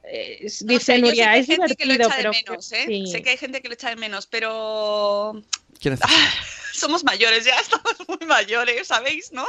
[0.05, 2.23] Eh, No dice yo sé Nuria, que hay es gente que lo divertido, echa de
[2.23, 2.85] pero menos, ¿eh?
[2.87, 3.07] sí.
[3.09, 5.43] Sé que hay gente que lo echa de menos, pero
[5.81, 6.01] ¿Quién es?
[6.73, 9.33] somos mayores ya, estamos muy mayores, ¿sabéis?
[9.33, 9.45] ¿No?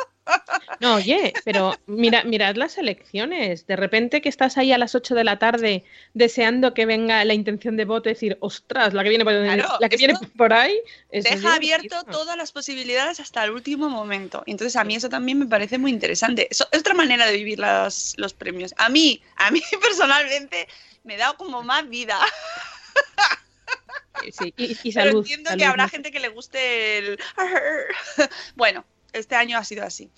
[0.79, 3.67] No, oye, pero mira, mirad las elecciones.
[3.67, 5.83] De repente que estás ahí a las 8 de la tarde
[6.15, 9.77] deseando que venga la intención de voto y decir, ostras, la que viene por, Claro,
[9.79, 10.75] la que viene esto por ahí.
[11.11, 14.41] Deja abierto todas las posibilidades hasta el último momento.
[14.47, 16.47] Entonces a mí eso también me parece muy interesante.
[16.49, 18.73] Eso es otra manera de vivir las- los premios.
[18.77, 20.67] A mí, a mí personalmente
[21.03, 22.17] me da como más vida.
[24.32, 25.19] Sí, y, y Pero salud.
[25.19, 27.19] entiendo salud, que habrá gente que le guste el...
[28.55, 30.10] Bueno, este año ha sido así.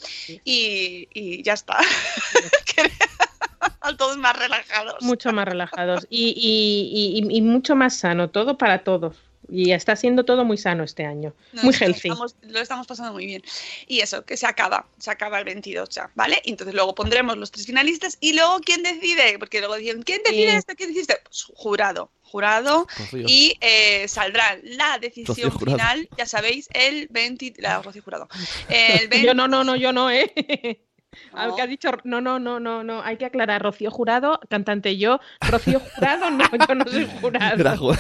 [0.44, 1.78] Y, y ya está.
[3.98, 4.96] Todos más relajados.
[5.02, 9.16] mucho más relajados y- y mucho más sano, todo para todos.
[9.54, 12.08] Y está siendo todo muy sano este año, No, muy healthy.
[12.08, 13.44] Lo estamos, lo estamos pasando muy bien.
[13.86, 16.42] Y eso, que se acaba, se acaba el 22 ya, ¿vale?
[16.46, 19.38] Y entonces luego pondremos los tres finalistas y luego ¿quién decide?
[19.40, 20.58] Porque luego dicen, ¿quién decide Sí.
[20.58, 20.74] esto?
[20.78, 21.16] ¿Quién decide esto?
[21.26, 22.88] Pues, jurado, jurado.
[22.98, 23.26] Rocío.
[23.28, 27.56] Y eh, saldrá la decisión final, ya sabéis, el 20...
[27.58, 28.30] La Rocío Jurado.
[28.70, 30.32] El 20 Yo no, no, no, yo no, ¿eh?
[31.34, 31.56] Al No.
[31.58, 35.20] que ha dicho, no, no, no, no, no, hay que aclarar, Rocío Jurado, cantante yo,
[35.42, 37.94] Rocío Jurado, no, yo no soy jurado.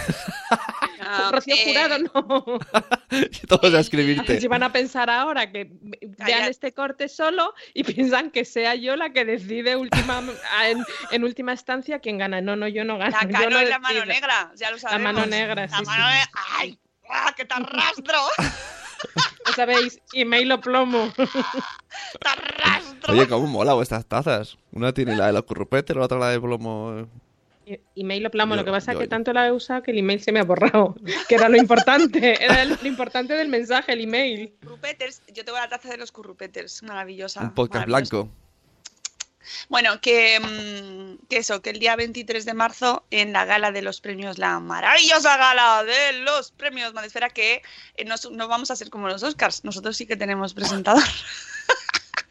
[1.13, 2.59] Ah, Rocío eh, Jurado, no.
[3.47, 4.39] Todos a escribirte.
[4.39, 6.47] Si van a pensar ahora que vean Calla.
[6.47, 10.23] este corte solo y piensan que sea yo la que decide última,
[10.65, 12.41] en, en última instancia quién gana.
[12.41, 13.17] No, no, yo no gano.
[13.29, 15.13] La yo no es la mano negra, ya lo sabemos.
[15.13, 16.29] mano negra, La sí, mano sí.
[16.57, 16.79] ¡Ay!
[17.09, 18.19] ¡Ah, que te arrastro!
[19.45, 21.11] Lo sabéis, email o plomo.
[21.15, 23.13] ¡Te arrastro!
[23.13, 24.57] Oye, cómo mola estas tazas.
[24.71, 27.07] Una tiene la de los currupetes, la otra la de plomo.
[27.95, 29.91] Email o plomo, Yo- lo que pasa es yo- que tanto la he usado que
[29.91, 30.95] el email se me ha borrado,
[31.29, 34.53] que era lo importante, era el- lo importante del mensaje, el email.
[34.61, 37.41] Currupeters, yo tengo la taza de los currupeters, maravillosa.
[37.41, 38.29] Un podcast blanco.
[39.69, 43.81] Bueno, que, mm, que eso, que el día 23 de marzo en la gala de
[43.81, 47.63] los premios, la maravillosa gala de los premios Madesfera, que
[47.95, 51.03] eh, nos- no vamos a ser como los Oscars, nosotros sí que tenemos presentador.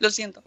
[0.00, 0.42] Lo siento.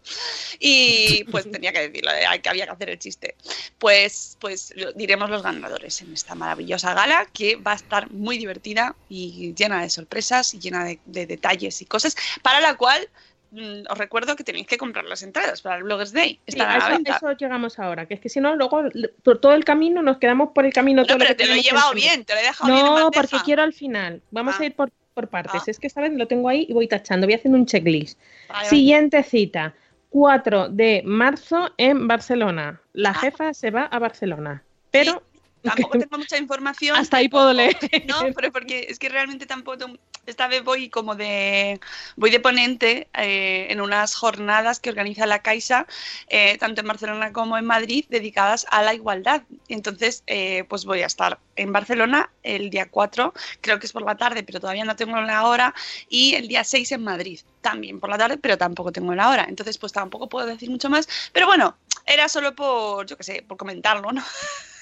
[0.59, 3.35] Y pues tenía que decirlo, eh, que había que hacer el chiste.
[3.77, 8.37] Pues, pues lo- diremos los ganadores en esta maravillosa gala que va a estar muy
[8.37, 13.07] divertida y llena de sorpresas y llena de, de detalles y cosas, para la cual
[13.51, 16.39] mm, os recuerdo que tenéis que comprar las entradas para el Bloggers Day.
[16.47, 17.17] Sí, a la eso, venta.
[17.17, 18.83] eso llegamos ahora, que es que si no, luego
[19.23, 21.47] por todo el camino nos quedamos por el camino No, todo lo pero que te
[21.49, 24.21] lo he llevado bien, te lo he dejado bien en No, porque quiero al final.
[24.31, 24.63] Vamos Ah.
[24.63, 25.61] a ir por, por partes.
[25.65, 25.71] Ah.
[25.71, 28.19] Es que esta vez lo tengo ahí y voy tachando, voy haciendo un checklist.
[28.19, 28.69] Vale, vale.
[28.69, 29.73] Siguiente cita,
[30.09, 32.79] 4 de marzo en Barcelona.
[32.93, 33.13] La Ah.
[33.15, 35.23] jefa se va a Barcelona, pero
[35.61, 36.97] Tampoco tengo mucha información.
[36.97, 37.77] hasta ahí puedo leer.
[38.07, 39.85] No, pero porque es que realmente tampoco.
[40.25, 41.81] Esta vez voy como de.
[42.15, 45.85] Voy de ponente eh, en unas jornadas que organiza la Caixa,
[46.29, 49.43] eh, tanto en Barcelona como en Madrid, dedicadas a la igualdad.
[49.67, 54.03] Entonces, eh, pues voy a estar en Barcelona el día 4, creo que es por
[54.03, 55.75] la tarde, pero todavía no tengo la hora,
[56.07, 59.45] y el día 6 en Madrid, también por la tarde, pero tampoco tengo la hora.
[59.49, 61.07] Entonces, pues tampoco puedo decir mucho más.
[61.33, 64.23] Pero bueno, era solo por, yo qué sé, por comentarlo, ¿no?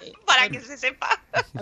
[0.26, 1.08] Para que se sepa.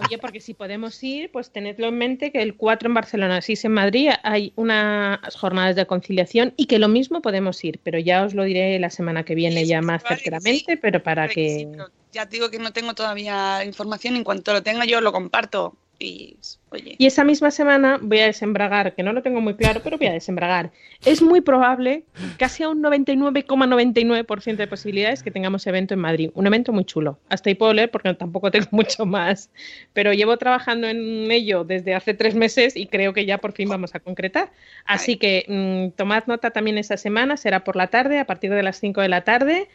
[0.04, 3.64] Oye, porque si podemos ir, pues tenedlo en mente que el 4 en Barcelona, 6
[3.64, 8.24] en Madrid, hay unas jornadas de conciliación y que lo mismo podemos ir, pero ya
[8.24, 10.76] os lo diré la semana que viene Sí, ya más vale certeramente, sí.
[10.76, 14.16] pero para que sí, pero ya te digo que no tengo todavía información.
[14.16, 15.76] En cuanto lo tenga, yo lo comparto.
[16.00, 16.36] Y,
[16.70, 19.98] oye, Y esa misma semana voy a desembragar, que no lo tengo muy claro, pero
[19.98, 20.70] voy a desembragar.
[21.04, 22.04] Es muy probable,
[22.38, 26.30] casi a un 99,99% de posibilidades, que tengamos evento en Madrid.
[26.34, 27.18] Un evento muy chulo.
[27.28, 29.50] Hasta ahí puedo leer porque tampoco tengo mucho más.
[29.92, 33.68] Pero llevo trabajando en ello desde hace tres meses y creo que ya por fin
[33.68, 34.52] vamos a concretar.
[34.84, 38.62] Así que mm, tomad nota también esa semana, será por la tarde, a partir de
[38.62, 39.68] las 5 de la tarde.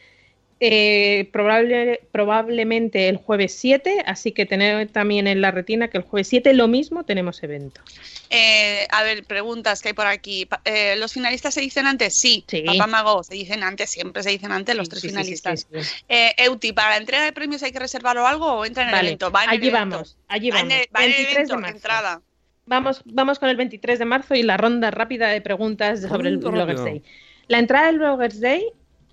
[0.66, 6.04] Eh, probable, probablemente el jueves 7, así que tener también en la retina que el
[6.04, 7.82] jueves 7 lo mismo tenemos evento.
[8.30, 10.48] Eh, a ver, preguntas que hay por aquí.
[10.64, 12.18] Eh, ¿Los finalistas se dicen antes?
[12.18, 12.46] Sí.
[12.48, 12.62] Sí.
[12.66, 15.68] Papá Mago, se dicen antes, siempre se dicen antes los Sí, tres sí, finalistas.
[16.08, 18.90] Eh, Euti, ¿para la entrega de premios hay que reservar o algo o entra en
[18.96, 19.30] el evento?
[19.32, 19.96] Va en el allí evento.
[19.98, 20.82] vamos, allí Va en vamos.
[20.82, 21.76] el, va en el 23 de evento, marzo.
[21.76, 22.22] entrada.
[22.66, 26.38] Vamos, vamos con el 23 de marzo y la ronda rápida de preguntas sobre el
[26.38, 26.84] Bloggers.
[26.84, 27.04] Day.
[27.50, 28.66] La entrada del Bloggers Day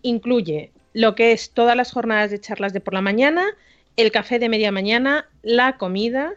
[0.03, 3.44] incluye lo que es todas las jornadas de charlas de por la mañana,
[3.96, 6.33] el café de media mañana, la comida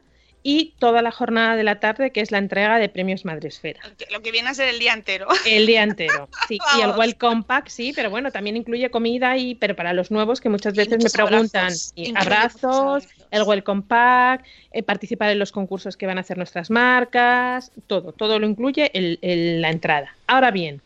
[0.46, 3.80] y toda la jornada de la tarde, que es la entrega de premios Madresfera.
[4.12, 5.28] Lo que- viene a ser el día entero.
[5.46, 6.28] El día entero.
[6.50, 6.90] Sí, y el.
[6.92, 10.76] Welcome Pack, sí, pero bueno, también incluye comida y pero para los nuevos que muchas
[10.76, 11.94] veces me preguntan, abrazos.
[11.96, 13.08] y abrazos, abrazos.
[13.32, 18.12] el Welcome Pack, eh, participar en los concursos que van a hacer nuestras marcas, todo,
[18.12, 20.14] todo lo incluye el- el- la entrada.
[20.28, 20.82] Ahora bien,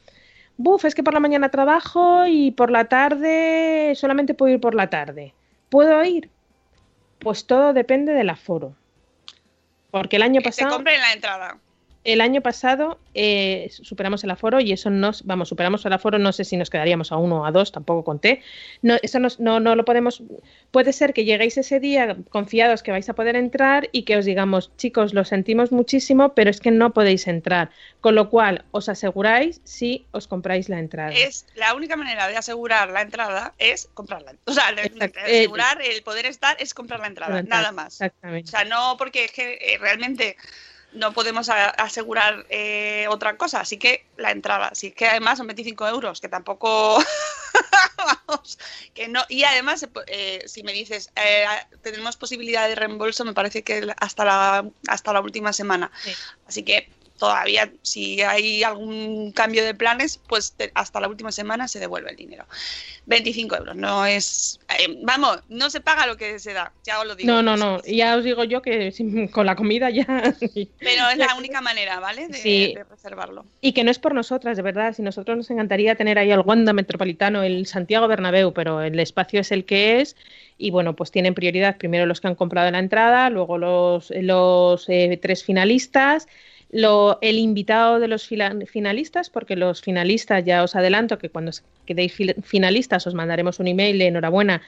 [0.58, 4.76] buf, es que por la mañana trabajo y por la tarde solamente puedo ir por
[4.76, 5.34] la tarde.
[5.70, 6.30] ¿Puedo ir?
[7.20, 8.76] Pues todo depende del aforo.
[9.92, 11.58] Porque el año Que pasado compre en la entrada.
[12.14, 16.32] El año pasado eh, superamos el aforo y eso nos, vamos, superamos el aforo, no
[16.32, 18.42] sé si nos quedaríamos a uno o a dos, tampoco conté.
[18.82, 20.24] No, eso nos- no, no lo podemos.
[20.72, 24.24] Puede ser que lleguéis ese día confiados que vais a poder entrar y que os
[24.24, 27.72] digamos, chicos, lo sentimos muchísimo, pero es que no podéis entrar.
[28.00, 31.12] Con lo cual, os aseguráis si os compráis la entrada.
[31.12, 34.34] Es la única manera de asegurar la entrada es comprarla.
[34.46, 35.20] O sea, Exacto.
[35.20, 37.94] de asegurar el poder estar es comprar la entrada, La entrada, nada más.
[38.00, 38.48] Exactamente.
[38.48, 40.38] O sea, no porque es que eh, realmente
[40.94, 45.88] no podemos asegurar eh, otra cosa, así que la entrada, sí que además son 25
[45.88, 46.98] euros, que tampoco
[48.28, 48.58] vamos,
[48.94, 51.46] que no, y además pu- eh, si me dices eh,
[51.82, 56.12] tenemos posibilidad de reembolso, me parece que hasta la hasta la última semana, Sí.
[56.46, 61.68] así que todavía si hay algún cambio de planes, pues te- hasta la última semana
[61.68, 62.46] se devuelve el dinero.
[63.06, 67.08] 25 euros, no es, eh, vamos, no se paga lo que se da, ya os
[67.08, 67.32] lo digo.
[67.32, 67.82] No, no, no.
[67.86, 70.06] Ya os digo yo que sin- con la comida ya.
[70.80, 72.28] Pero es la única manera, ¿vale?
[72.28, 72.74] De, Sí.
[72.76, 73.46] de reservarlo.
[73.62, 74.94] Y que no es por nosotras, de verdad.
[74.94, 79.40] Si nosotros nos encantaría tener ahí al Wanda Metropolitano, el Santiago Bernabéu, pero el espacio
[79.40, 80.16] es el que es.
[80.58, 84.90] Y bueno, pues tienen prioridad primero los que han comprado la entrada, luego los, los
[84.90, 86.28] eh, tres finalistas,
[86.70, 91.52] lo, el invitado de los finalistas, porque los finalistas, ya os adelanto que cuando
[91.86, 94.62] quedéis finalistas os mandaremos un email de enhorabuena,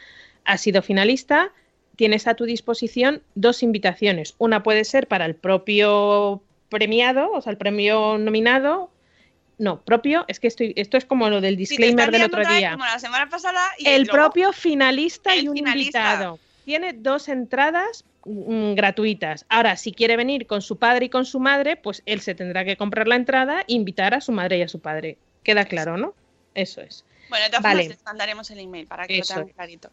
[0.45, 1.51] ha sido finalista.
[1.95, 4.35] Tienes a tu disposición dos invitaciones.
[4.37, 8.89] Una puede ser para el propio premiado, o sea, el premio nominado.
[9.57, 12.71] No, propio, es que estoy, esto es como lo del disclaimer del otro día.
[12.71, 13.59] Como la semana pasada.
[13.77, 15.99] Y El propio finalista el y un finalista.
[15.99, 16.39] invitado.
[16.63, 19.45] Tiene dos entradas mm, gratuitas.
[19.49, 22.65] Ahora, si quiere venir con su padre y con su madre, pues él se tendrá
[22.65, 25.17] que comprar la entrada e invitar a su madre y a su padre.
[25.43, 26.13] Queda claro, ¿no?
[26.55, 27.05] Eso es.
[27.29, 27.83] Bueno, de todas Vale.
[27.83, 29.89] formas, les mandaremos el email para que lo tengan clarito.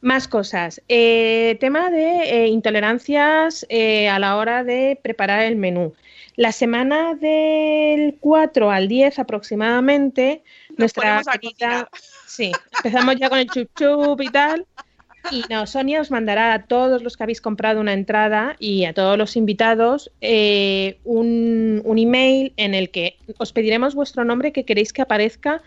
[0.00, 0.82] Más cosas.
[0.88, 5.94] Eh, tema de eh, intolerancias eh, a la hora de preparar el menú.
[6.34, 11.88] La semana del 4 al 10 aproximadamente, Nos nuestra querida-.
[12.26, 14.66] Sí, empezamos ya con el chup chup y tal.
[15.30, 18.92] Y no, Sonia os mandará a todos los que habéis comprado una entrada y a
[18.92, 24.64] todos los invitados eh, un, un email en el que os pediremos vuestro nombre que
[24.64, 25.62] queréis que aparezca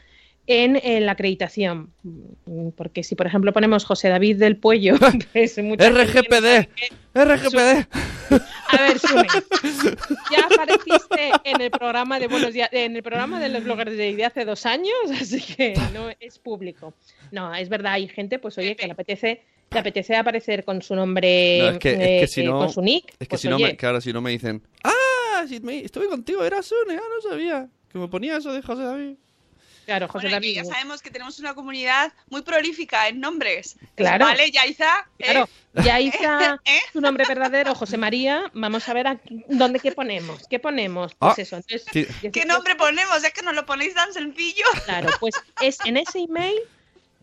[0.48, 1.92] en, en la acreditación.
[2.76, 6.70] Porque si, por ejemplo, ponemos José David del Puello, mucha gente no RGPD.
[7.16, 7.88] RGPD.
[8.70, 9.28] a ver, Sune,
[10.32, 14.26] ya apareciste en el programa de Buenos Días, en el programa de los bloggers de,
[14.26, 16.94] hace dos años, así que no es público.
[17.32, 20.96] No, es verdad, hay gente, pues oye, que le apetece, le apetece aparecer con su
[20.96, 23.12] nombre, No, es que- es que eh, eh, no- con su nick.
[23.12, 25.80] Es que pues, si no, oye, me, claro, si no me dicen, ah, si me,
[25.80, 27.68] estuve contigo, era Sune, ah, no sabía.
[27.92, 29.16] Que me ponía eso de José David.
[29.86, 30.56] Claro, José Bueno, David.
[30.56, 33.78] ya sabemos que tenemos una comunidad muy prolífica en nombres.
[33.96, 34.26] Claro.
[34.26, 35.08] Vale, Yaiza.
[35.20, 35.24] ¿eh?
[35.26, 35.50] Claro,
[35.84, 36.80] ya Isa, ¿Eh?
[36.92, 41.34] su nombre verdadero, José María, vamos a ver a- dónde qué ponemos, qué ponemos, pues
[41.38, 41.56] Ah, eso.
[41.58, 42.30] Entonces, sí.
[42.32, 43.24] ¿Qué nombre ponemos?
[43.24, 44.66] Es que nos lo ponéis tan sencillo.
[44.86, 46.56] Claro, pues es en ese email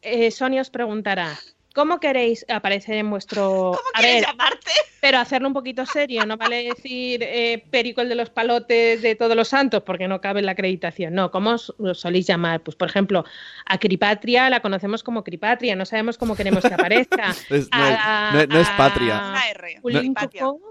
[0.03, 1.39] eh, Sonia os preguntará
[1.75, 4.71] ¿cómo queréis aparecer en vuestro ¿Cómo a ver, llamarte?
[5.01, 9.15] pero hacerlo un poquito serio, no vale decir eh, Perico el de los palotes de
[9.15, 11.15] todos los santos porque no cabe en la acreditación.
[11.15, 12.61] No, ¿cómo os, os soléis llamar?
[12.63, 13.25] Pues por ejemplo,
[13.67, 17.31] a Cripatria la conocemos como Cripatria, no sabemos cómo queremos que aparezca.
[17.51, 19.35] Es- no, es, A- no es- no es patria.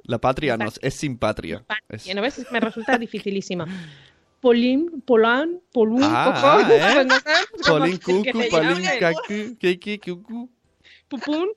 [0.04, 1.64] La patria no, es sin patria.
[1.90, 2.46] Es- ¿no ves?
[2.52, 3.66] Me resulta dificilísimo.
[4.40, 7.06] Polín, Polán, Polún, Ah, ¿eh?
[7.54, 10.50] pues Polín cucu, polín cacu, kiki cucu.
[11.12, 11.50] Pupún,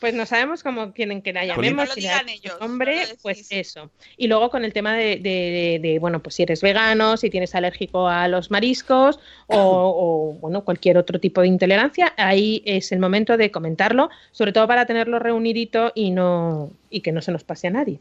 [0.00, 1.76] Pues no sabemos cómo quieren que la llamemos.
[1.76, 2.66] No lo si damos ellos, no
[3.10, 3.90] lo pues eso.
[4.16, 7.54] Y luego con el tema de, de- de, bueno, pues si eres vegano, si tienes
[7.56, 13.00] alérgico a los mariscos o, o, bueno, cualquier otro tipo de intolerancia, ahí es el
[13.00, 17.42] momento de comentarlo, sobre todo para tenerlo reunidito y no y que no se nos
[17.42, 17.98] pase a nadie.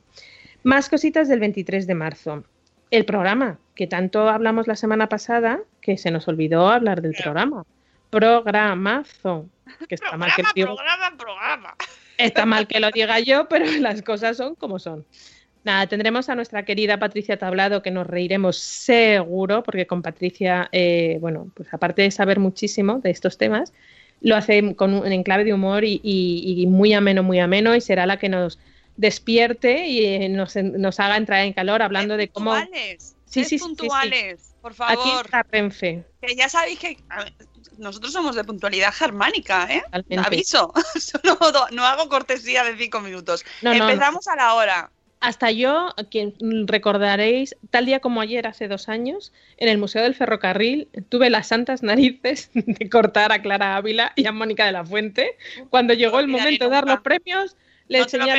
[0.63, 2.43] Más cositas del 23 de marzo.
[2.91, 7.65] El programa, que tanto hablamos la semana pasada, que se nos olvidó hablar del programa.
[8.11, 9.47] Programazo.
[9.89, 11.75] Que está mal que digo- programa, programa.
[12.17, 15.05] Está mal que lo diga yo, pero las cosas son como son.
[15.63, 21.17] Nada, tendremos a nuestra querida Patricia Tablado, que nos reiremos seguro, porque con Patricia, eh,
[21.21, 23.71] bueno, pues aparte de saber muchísimo de estos temas,
[24.21, 27.75] lo hace con un, en clave de humor y, y- y muy ameno, muy ameno,
[27.75, 28.59] y será la que nos
[28.97, 32.51] despierte y eh, nos, nos haga entrar en calor hablando de cómo...
[32.55, 33.15] Puntuales.
[33.25, 33.75] Sí, sed sí, sí, sí, sí.
[33.75, 35.25] puntuales, por Aquí favor.
[35.25, 36.03] está Renfe.
[36.21, 36.97] Que ya sabéis que
[37.81, 39.81] nosotros somos de puntualidad germánica, ¿eh?
[39.83, 40.27] Totalmente.
[40.27, 40.73] Aviso.
[41.23, 41.37] no,
[41.71, 43.43] no- hago cortesía de cinco minutos.
[43.61, 43.73] No.
[43.73, 44.91] Empezamos a la hora.
[45.19, 46.33] Hasta yo, quien
[46.67, 51.47] recordaréis, tal día como ayer, hace dos años, en el Museo del Ferrocarril, tuve las
[51.47, 55.37] santas narices de cortar a Clara Ávila y a Mónica de la Fuente.
[55.69, 57.55] Cuando llegó el momento de dar los premios,
[57.87, 58.31] le, enseñé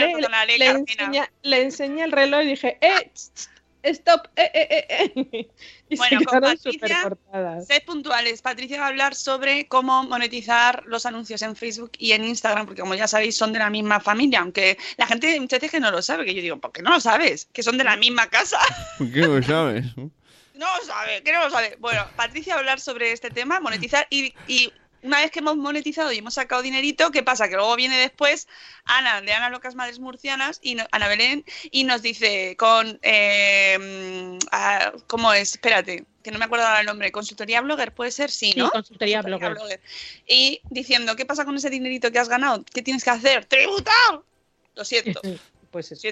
[2.05, 3.11] el reloj y dije, ¡eh!
[3.13, 3.51] tss, tss,
[3.83, 4.29] ¡Stop!
[4.37, 5.51] ¡eh, eh, eh, eh!
[5.89, 7.17] Y Bueno, se con Patricia.
[7.67, 8.41] Sed puntuales.
[8.41, 12.81] Patricia va a hablar sobre cómo monetizar los anuncios en Facebook y en Instagram, porque
[12.81, 15.91] como ya sabéis, son de la misma familia, aunque la gente muchas veces que no
[15.91, 17.49] lo sabe, que yo digo, ¿por qué no lo sabes?
[17.53, 18.59] Que son de la misma casa.
[18.99, 19.85] ¿Por qué no sabes?
[19.97, 21.77] No lo sabe, que no lo sabe.
[21.79, 24.73] Bueno, Patricia va a hablar sobre este tema, monetizar y, y
[25.03, 27.49] una vez que hemos monetizado y hemos sacado dinerito, ¿qué pasa?
[27.49, 28.49] Que luego viene después
[28.85, 34.39] Ana, de Ana Locas Madres Murcianas, y no- Ana Belén, y nos dice con, eh,
[35.07, 35.53] ¿cómo es?
[35.53, 38.71] Espérate, que no me acuerdo ahora el nombre, consultoría blogger, puede ser, sí, Sí, ¿no?
[38.71, 39.81] consultoría blogger.
[40.27, 42.65] Y diciendo, ¿qué pasa con ese dinerito que has ganado?
[42.73, 43.45] ¿Qué tienes que hacer?
[43.47, 44.21] ¡Tributar!
[44.75, 45.21] Lo siento,
[45.71, 46.09] Pues eso.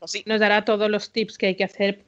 [0.00, 0.22] lo sí.
[0.26, 2.04] Nos dará todos los tips que hay que hacer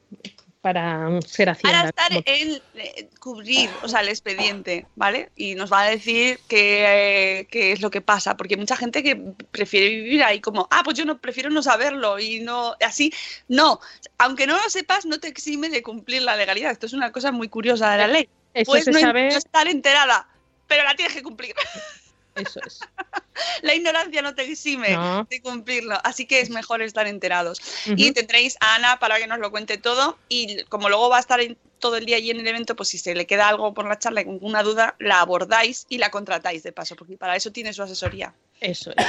[0.61, 1.91] para ser hacienda.
[1.91, 5.31] Para estar en eh, cubrir, o sea, el expediente, ¿vale?
[5.35, 8.75] Y nos va a decir qué, eh, qué es lo que pasa, porque hay mucha
[8.75, 9.15] gente que
[9.51, 13.11] prefiere vivir ahí como, ah, pues yo no prefiero no saberlo y no, así,
[13.47, 13.79] no,
[14.19, 16.71] aunque no lo sepas, no te exime de cumplir la legalidad.
[16.71, 18.29] Esto es una cosa muy curiosa de la ley.
[18.53, 20.27] Eso Puedes se no, sabe, no estar enterada,
[20.67, 21.55] pero la tienes que cumplir.
[22.35, 22.79] eso es.
[23.63, 25.25] La ignorancia no te exime No.
[25.29, 27.59] de cumplirlo, así que es mejor estar enterados.
[27.87, 30.17] Y tendréis a Ana para que nos lo cuente todo.
[30.29, 32.89] Y como luego va a estar en- todo el día allí en el evento, pues
[32.89, 36.61] si se le queda algo por la charla, alguna duda, la abordáis y la contratáis
[36.61, 38.33] de paso, porque para eso tiene su asesoría.
[38.59, 39.05] Eso es.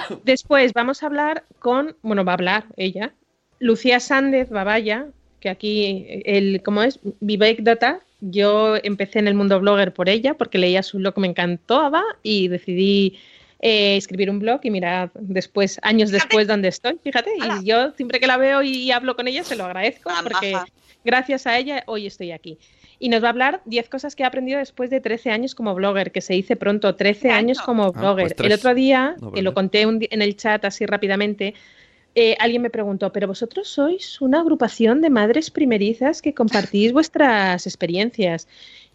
[0.24, 3.14] Después vamos a hablar con, bueno, va a hablar ella,
[3.58, 5.06] Lucía Sández Babaya,
[5.40, 6.98] que aquí, el, ¿cómo es?
[7.20, 8.00] Vivek Data.
[8.24, 12.46] Yo empecé en el mundo blogger por ella, porque leía su blog, me encantaba y
[12.48, 13.18] decidí
[13.60, 16.26] eh, escribir un blog y mirad después, años Fíjate.
[16.28, 17.30] después, dónde estoy, fíjate.
[17.60, 20.52] Y yo siempre que la veo y hablo con ella, se lo agradezco, Ah, porque
[20.52, 20.66] maja.
[21.04, 22.58] gracias a ella hoy estoy aquí.
[23.00, 25.74] Y nos va a hablar 10 cosas que he aprendido después de 13 años como
[25.74, 27.66] blogger, que se dice pronto, 13 Qué años año.
[27.66, 28.26] como pues blogger.
[28.26, 28.54] el tres.
[28.54, 31.54] otro día, No, que lo conté un en el chat así rápidamente,
[32.14, 37.66] eh, alguien me preguntó, pero vosotros sois una agrupación de madres primerizas que compartís vuestras
[37.66, 38.48] experiencias.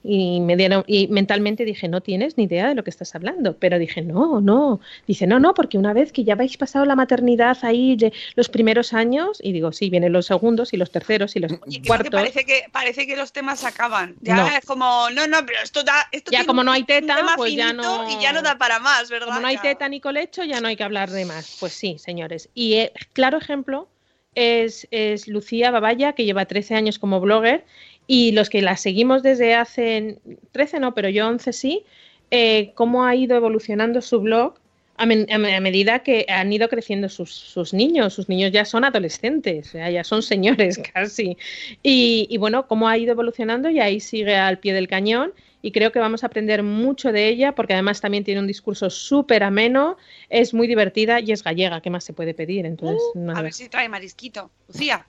[0.04, 3.58] Y, me dieron, y mentalmente dije, no tienes ni idea de lo que estás hablando.
[3.58, 4.80] Pero dije, no, no.
[5.06, 8.48] Dice, no, no, porque una vez que ya habéis pasado la maternidad ahí de los
[8.48, 11.88] primeros años, y digo, sí, vienen los segundos y los terceros y los Oye, que
[11.88, 12.12] cuartos.
[12.12, 14.16] parece que parece que los temas acaban.
[14.22, 14.48] Ya No.
[14.48, 16.08] es como, no, no, pero esto da.
[16.12, 18.80] Esto Ya tiene como no hay teta, pues ya no- Y ya no da para
[18.80, 19.28] más, ¿verdad?
[19.28, 21.58] Como no hay teta ni colecho, ya no hay que hablar de más.
[21.60, 22.50] Pues sí, señores.
[22.54, 23.90] Y eh, claro ejemplo
[24.36, 27.66] es, es Lucía Babaya, que lleva 13 años como blogger,
[28.08, 30.20] y los que la seguimos desde hace
[30.52, 31.86] 13 no, pero yo 11 sí,
[32.32, 34.56] eh, cómo ha ido evolucionando su blog
[34.98, 35.28] a, men-
[35.62, 38.14] medida que han ido creciendo sus, sus niños.
[38.14, 41.38] Sus niños ya son adolescentes, ya son señores casi.
[41.84, 45.34] Y, y bueno, cómo ha ido evolucionando y ahí sigue al pie del cañón.
[45.60, 48.90] Y creo que vamos a aprender mucho de ella porque además también tiene un discurso
[48.92, 49.98] súper ameno,
[50.30, 51.82] es muy divertida y es gallega.
[51.82, 52.66] ¿Qué más se puede pedir?
[52.66, 54.52] Entonces, Uh, a ver si trae marisquito.
[54.68, 55.06] Lucía.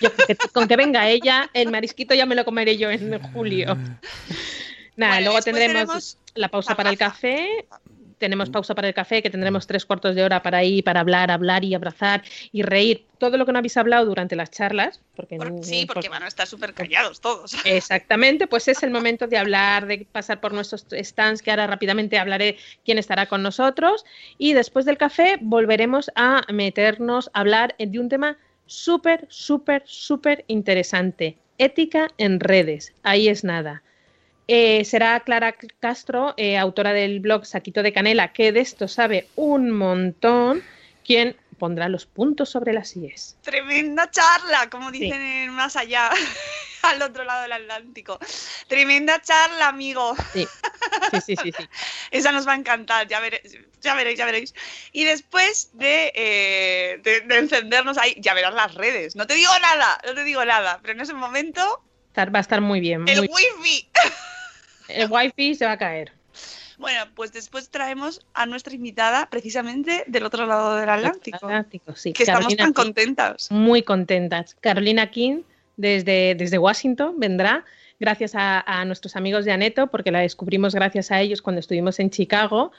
[0.00, 3.18] Yo con que, con que venga ella, el marisquito ya me lo comeré yo en
[3.32, 3.76] julio.
[4.96, 7.64] Nada, Bueno, luego tendremos la pausa para el café.
[8.22, 11.28] Tenemos pausa para el café, que tendremos tres cuartos de hora para ir, para hablar,
[11.32, 13.04] hablar y abrazar y reír.
[13.18, 15.00] Todo lo que no habéis hablado durante las charlas.
[15.16, 17.52] Porque, Por- no- sí, porque por- van a estar súper callados todos.
[17.66, 22.16] Exactamente, pues es el momento de hablar, de pasar por nuestros stands, que ahora rápidamente
[22.16, 24.04] hablaré quién estará con nosotros.
[24.38, 30.44] Y después del café volveremos a meternos a hablar de un tema súper, súper, súper
[30.46, 31.38] interesante.
[31.58, 32.92] Ética en redes.
[33.02, 33.82] Ahí es nada.
[34.54, 39.26] Eh, será Clara Castro, eh, autora del blog Saquito de Canela, que de esto sabe
[39.34, 40.62] un montón,
[41.06, 43.38] quien pondrá los puntos sobre las IES.
[43.40, 44.98] Tremenda charla, como Sí.
[44.98, 46.10] dicen en más allá,
[46.82, 48.18] al otro lado del Atlántico.
[48.68, 50.14] Tremenda charla, amigo.
[50.34, 50.46] Sí,
[51.12, 51.52] sí, sí, sí.
[51.56, 51.64] sí.
[52.10, 54.54] Esa nos va a encantar, ya veréis, ya veréis, ya veréis.
[54.92, 59.16] Y después de, eh, de- de encendernos ahí, ya verás las redes.
[59.16, 61.82] No te digo nada, no te digo nada, pero en ese momento,
[62.18, 63.08] va a estar muy bien.
[63.08, 63.88] el muy- wifi.
[64.88, 66.12] el wifi se va a caer.
[66.78, 71.36] Bueno, pues después traemos a nuestra invitada precisamente del otro lado del Atlántico.
[71.36, 72.12] Atlántico, sí.
[72.12, 72.72] Que estamos tan King.
[72.72, 73.50] contentas.
[73.50, 74.56] muy contentas.
[74.60, 75.42] Carolina King,
[75.76, 77.64] desde, desde Washington, vendrá
[78.00, 82.00] gracias a, a nuestros amigos de Aneto, porque la descubrimos gracias a ellos cuando estuvimos
[82.00, 82.72] en Chicago.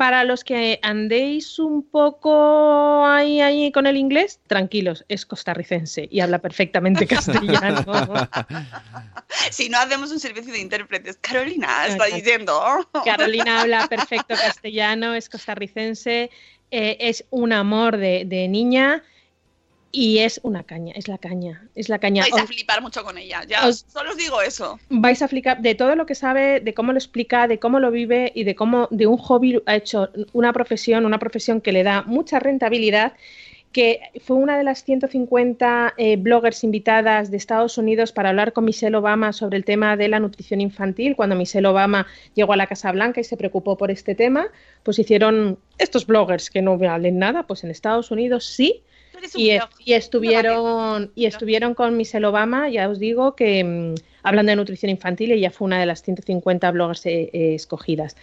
[0.00, 6.20] Para los que andéis un poco ahí, ahí con el inglés, tranquilos, es costarricense y
[6.20, 7.84] habla perfectamente castellano.
[9.50, 12.88] Si no hacemos un servicio de intérpretes, Carolina está diciendo.
[13.04, 16.30] Carolina habla perfecto castellano, es costarricense,
[16.70, 19.02] eh, es un amor de, de niña
[19.92, 22.22] y es una caña, es la caña, es la caña.
[22.30, 23.42] Vais a flipar mucho con ella.
[23.48, 24.78] Ya os- solo os digo eso.
[24.88, 27.90] vais a flipar de todo lo que sabe, de cómo lo explica, de cómo lo
[27.90, 31.82] vive y de cómo de un hobby ha hecho una profesión, una profesión que le
[31.82, 33.14] da mucha rentabilidad,
[33.72, 38.64] que fue una de las 150 eh, bloggers invitadas de Estados Unidos para hablar con
[38.64, 41.14] Michelle Obama sobre el tema de la nutrición infantil.
[41.16, 44.48] Cuando Michelle Obama llegó a la Casa Blanca y se preocupó por este tema,
[44.82, 48.82] pues hicieron estos bloggers que no valen nada, pues en Estados Unidos sí,
[49.34, 49.68] Un y, blog.
[49.84, 54.90] y estuvieron y estuvieron con Michelle Obama, ya os digo que mm, hablando de nutrición
[54.90, 58.16] infantil, ella fue una de las 150 bloggers eh, eh, escogidas.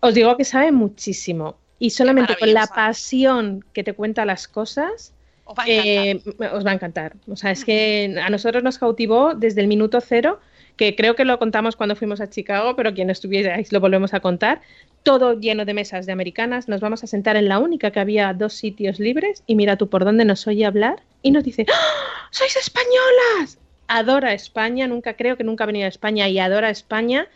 [0.00, 5.12] Os digo que sabe muchísimo y solamente con la pasión que te cuenta las cosas
[5.44, 6.06] Os va a encantar.
[6.06, 7.16] eh, os va a encantar.
[7.28, 10.40] O sea, es que a nosotros nos cautivó desde el minuto cero,
[10.76, 14.20] que creo que lo contamos cuando fuimos a Chicago, pero quien estuvierais lo volvemos a
[14.20, 14.60] contar.
[15.02, 16.68] Todo lleno de mesas de americanas.
[16.68, 19.88] Nos vamos a sentar en la única que había dos sitios libres y mira tú
[19.88, 22.28] por dónde nos oye hablar y nos dice, ¡Ah!
[22.30, 23.58] ¡sois españolas!
[23.88, 27.28] Adora España, nunca creo que nunca ha venido a España y adora España.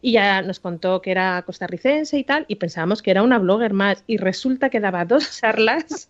[0.00, 3.72] Y ya nos contó que era costarricense y tal, y pensábamos que era una blogger
[3.72, 4.04] más.
[4.06, 6.08] Y resulta que daba dos charlas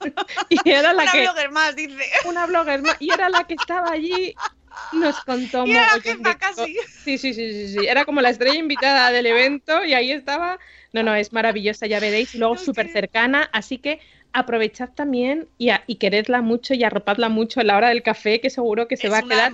[0.51, 2.05] y era la Una que blogger más, dice.
[2.27, 4.35] una blogger más, y era la que estaba allí,
[4.93, 6.77] nos contó Y era la jefa casi.
[7.05, 10.59] Sí, sí, sí, sí, sí, era como la estrella invitada del evento y ahí estaba.
[10.93, 14.01] No, no, es maravillosa, ya veréis, y luego Es súper cercana, así que
[14.33, 18.41] aprovechad también y, a- y queredla mucho y arropadla mucho a la hora del café,
[18.41, 19.53] que seguro que se es va a quedar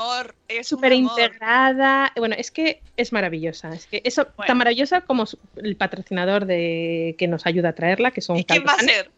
[0.63, 2.13] súper integrada.
[2.17, 4.49] Bueno, es que es maravillosa, es que eso Bueno.
[4.49, 5.25] tan maravillosa como
[5.57, 9.11] el patrocinador de que nos ayuda a traerla, que son ¿Y quién va a ser?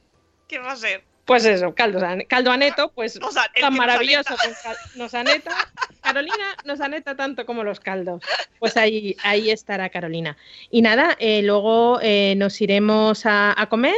[0.46, 1.04] ¿Quién va a ser?
[1.26, 1.98] Pues eso, Caldo
[2.28, 4.44] Caldo Aneto, pues O sea, tan nos maravilloso aneta.
[4.44, 5.50] con cal- nos aneta.
[6.00, 8.22] Carolina nos aneta tanto como los caldos.
[8.60, 10.36] Pues ahí, ahí estará Carolina.
[10.70, 13.96] Y nada, eh, luego eh, nos iremos a, a comer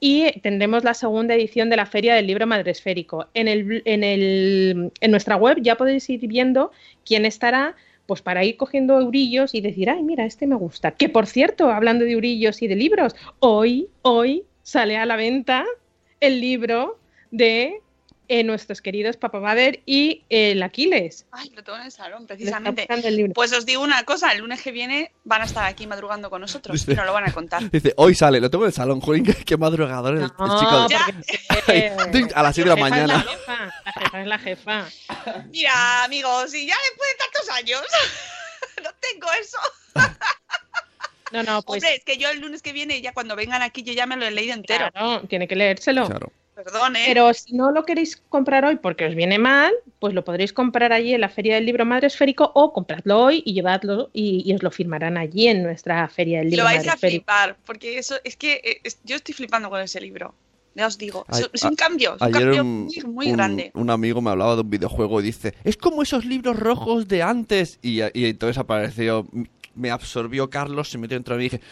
[0.00, 3.28] y tendremos la segunda edición de la Feria del Libro Madresférico.
[3.32, 6.72] En, el, en, el, en nuestra web ya podéis ir viendo
[7.04, 10.90] quién estará, pues para ir cogiendo eurillos y decir, ay, mira, este me gusta.
[10.90, 15.64] Que por cierto, hablando de eurillos y de libros, hoy, hoy sale a la venta
[16.20, 16.98] el libro
[17.30, 17.80] de
[18.28, 21.26] eh, nuestros queridos Papa Bader y el Aquiles.
[21.30, 22.82] Ay, lo tengo en el salón, precisamente.
[22.82, 23.32] buscando el libro.
[23.34, 26.40] Pues os digo una cosa, el lunes que viene van a estar aquí madrugando con
[26.40, 27.70] nosotros y nos lo van a contar.
[27.70, 30.88] Dice, hoy sale, lo tengo en el salón, Jolín, qué, qué madrugador el, el chico.
[30.88, 33.20] de- porque- a las siete de la mañana.
[33.22, 34.86] jefa, la jefa es la jefa.
[35.52, 37.82] Mira, amigos, y ya después de tantos años
[38.82, 39.58] no tengo eso.
[41.32, 43.82] No, no, pues Hombre, es que yo el lunes que viene, ya cuando vengan aquí,
[43.82, 44.90] yo ya me lo he leído entero.
[44.92, 46.06] claro, tiene que leérselo.
[46.06, 46.32] Claro.
[46.54, 47.02] Perdón, ¿eh?
[47.08, 50.90] Pero si no lo queréis comprar hoy porque os viene mal, pues lo podréis comprar
[50.90, 54.54] allí en la Feria del Libro Madre Esférico o compradlo hoy y llevadlo y, y
[54.54, 57.24] os lo firmarán allí en nuestra Feria del lo Libro vais Madre a Esférico.
[57.24, 60.34] flipar, porque eso es que eh, es- yo estoy flipando con ese libro.
[60.74, 63.02] Ya os digo, Ay, es, es un a- cambio, es un Ayer cambio un, muy,
[63.04, 63.70] muy un- grande.
[63.74, 67.22] un amigo me hablaba de un videojuego y dice, es como esos libros rojos de
[67.22, 67.78] antes.
[67.82, 69.26] Y, y entonces apareció,
[69.76, 71.62] me absorbió Carlos, se metió dentro de mí y dije,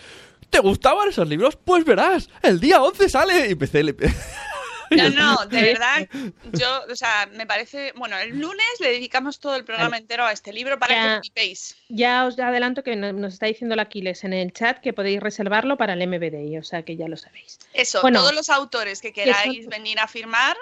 [0.51, 1.57] ¿te gustaban esos libros?
[1.65, 3.49] Pues verás, el día 11 sale.
[3.49, 3.97] Y empecé, le-
[5.15, 6.09] No, no, de verdad,
[6.53, 10.03] yo, o sea, me parece, bueno, el lunes le dedicamos todo el programa Vale.
[10.03, 11.15] entero a este libro para Ya.
[11.17, 11.77] que flipéis.
[11.89, 15.21] Ya os adelanto que no- nos está diciendo el Aquiles en el chat que podéis
[15.21, 17.59] reservarlo para el MBDI, o sea que ya lo sabéis.
[17.73, 20.57] Eso, Bueno, todos los autores que queráis venir a firmar,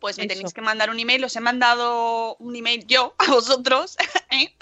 [0.00, 0.34] pues me Eso.
[0.34, 1.22] tenéis que mandar un email.
[1.24, 3.96] Os he mandado un email yo a vosotros,
[4.30, 4.52] ¿eh?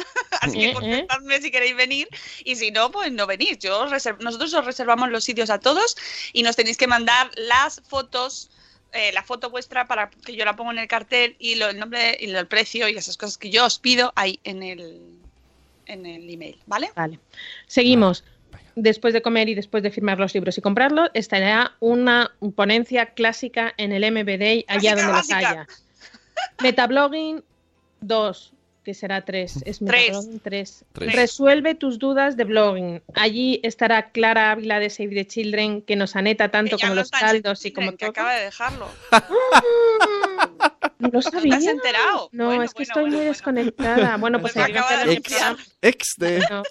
[0.43, 0.75] así Eh, que eh.
[0.75, 2.09] contestadme si queréis venir.
[2.45, 3.59] Y si no, pues no venís.
[3.59, 3.91] Yo os
[4.21, 5.97] nosotros os reservamos los sitios a todos
[6.35, 8.51] y nos tenéis que mandar las fotos.
[8.93, 11.79] Eh, la foto vuestra para que yo la ponga en el cartel y lo- el
[11.79, 15.01] nombre y lo- el precio y esas cosas que yo os pido ahí en el
[15.87, 16.91] en el email, ¿vale?
[16.95, 17.19] Vale.
[17.67, 18.23] Seguimos.
[18.77, 23.75] Después de comer y después de firmar los libros y comprarlos, estará una ponencia clásica
[23.77, 25.37] en el MBD allá donde los básica.
[25.39, 25.67] haya.
[26.63, 27.43] Metablogging
[28.01, 28.53] 2,
[28.91, 29.63] que será 3.
[29.67, 29.81] Es Tres.
[29.81, 30.85] Metablogging 3.
[30.93, 31.13] Tres.
[31.15, 33.03] Resuelve tus dudas de blogging.
[33.15, 37.11] Allí estará Clara Ávila de Save the Children, que nos aneta tanto como no los
[37.13, 38.11] caldos y como que todo.
[38.11, 38.89] acaba de dejarlo.
[40.99, 41.57] No lo sabía.
[41.57, 42.29] has enterado?
[42.33, 43.33] No, Bueno, es que bueno, estoy bueno, muy bueno.
[43.33, 44.17] desconectada.
[44.19, 45.65] Bueno, pues Se me seguiré acaba de haciendo mi Ex, programa.
[45.83, 46.39] ex de...
[46.51, 46.63] No.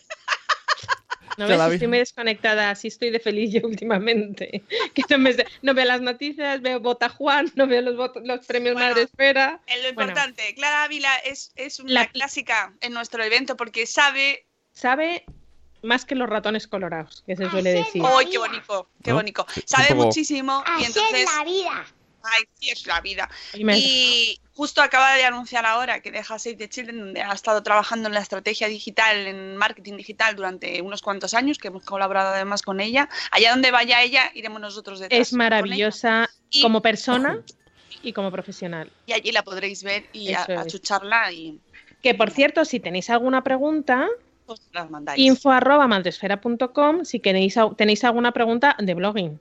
[1.39, 4.63] No ves, estoy muy desconectada, así estoy de feliz yo últimamente.
[4.93, 8.73] Que no, me no veo las noticias, veo Bota Juan, no veo los, los premios
[8.75, 9.61] Bueno, Madre Esfera.
[9.67, 10.11] Eh, Lo Bueno.
[10.11, 14.45] importante, Clara Ávila es, es una La- clásica en nuestro evento porque sabe.
[14.73, 15.23] Sabe
[15.81, 18.01] más que los ratones colorados, que se suele Así decir.
[18.03, 18.09] es.
[18.17, 18.89] ¡Ay, qué bonito!
[19.01, 19.15] ¡Qué ¿No?
[19.15, 19.45] bonito!
[19.65, 21.19] Sabe poco- muchísimo y entonces.
[21.21, 21.85] es la vida.
[22.23, 23.29] ¡Ay, sí es la vida!
[23.53, 28.07] Y justo acaba de anunciar ahora que deja Save the Children, donde ha estado trabajando
[28.07, 32.61] en la estrategia digital, en marketing digital durante unos cuantos años, que hemos colaborado además
[32.61, 33.09] con ella.
[33.31, 35.19] Allá donde vaya ella, iremos nosotros detrás.
[35.19, 37.41] Es maravillosa Y- como persona
[38.03, 38.91] y como profesional.
[39.05, 41.59] Y allí la podréis ver y a- achucharla y
[42.01, 44.07] Que por cierto, si tenéis alguna pregunta,
[44.45, 45.21] pues las mandáis.
[45.21, 49.39] info arroba madresfera.com, si queréis, tenéis alguna pregunta de blogging.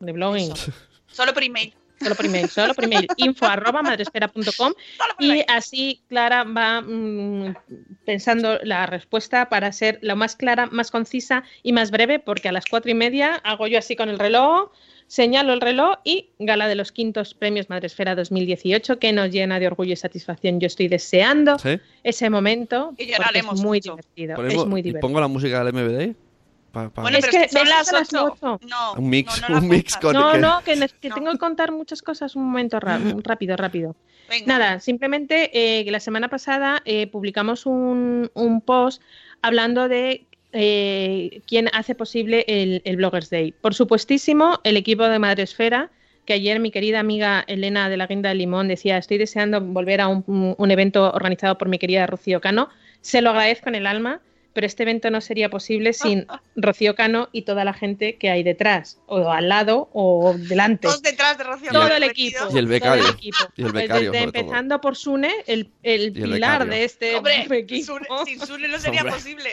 [0.00, 0.52] De blogging.
[0.52, 0.72] Eso.
[1.06, 1.74] Solo por email.
[2.00, 3.06] Solo por email, solo por email.
[3.16, 4.72] Info arroba madresfera.com
[5.18, 7.54] y así Clara va mm,
[8.04, 12.52] pensando la respuesta para ser lo más clara, más concisa y más breve, porque a
[12.52, 14.70] las cuatro y media hago yo así con el reloj,
[15.08, 19.66] señalo el reloj y gala de los quintos premios Madresfera 2018 que nos llena de
[19.66, 20.60] orgullo y satisfacción.
[20.60, 21.80] Yo estoy deseando ¿Sí?
[22.04, 23.92] ese momento Y lloraremos es muy mucho.
[23.96, 24.36] divertido.
[24.36, 25.00] Ponemos- es muy ¿y divertido.
[25.08, 26.14] pongo la música del MBD?
[26.84, 28.24] Pa- pa- Bueno, Es pero que es que son las son las 8.
[28.40, 28.60] ocho.
[28.68, 31.08] No, Un mix, no, no la un mix con- No, que- no, que, ne- que
[31.08, 31.14] No.
[31.16, 32.78] tengo que contar muchas cosas un momento
[33.24, 33.96] rápido, rápido.
[34.28, 34.46] Venga.
[34.46, 39.02] Nada, simplemente eh, que la semana pasada eh, publicamos un, un post
[39.42, 43.52] hablando de eh, quién hace posible el, el Bloggers Day.
[43.52, 45.90] Por supuestísimo, el equipo de Madresfera,
[46.26, 50.00] que ayer mi querida amiga Elena de la Guinda del Limón decía, estoy deseando volver
[50.02, 52.68] a un, un evento organizado por mi querida Rocío Cano.
[53.00, 54.20] Se lo agradezco en el alma,
[54.58, 58.42] pero este evento no sería posible sin Rocío Cano y toda la gente que hay
[58.42, 61.70] detrás, o al lado o delante Todos detrás de Rocío.
[61.70, 62.38] todo Cano, el equipo.
[62.52, 63.02] Y el becario.
[63.04, 63.36] todo el equipo.
[63.56, 64.40] Y el becario, desde todo.
[64.40, 69.02] empezando por Sune, el, el pilar de este Hombre, equipo, Sune- sin Sune no sería
[69.02, 69.14] Hombre.
[69.14, 69.50] posible.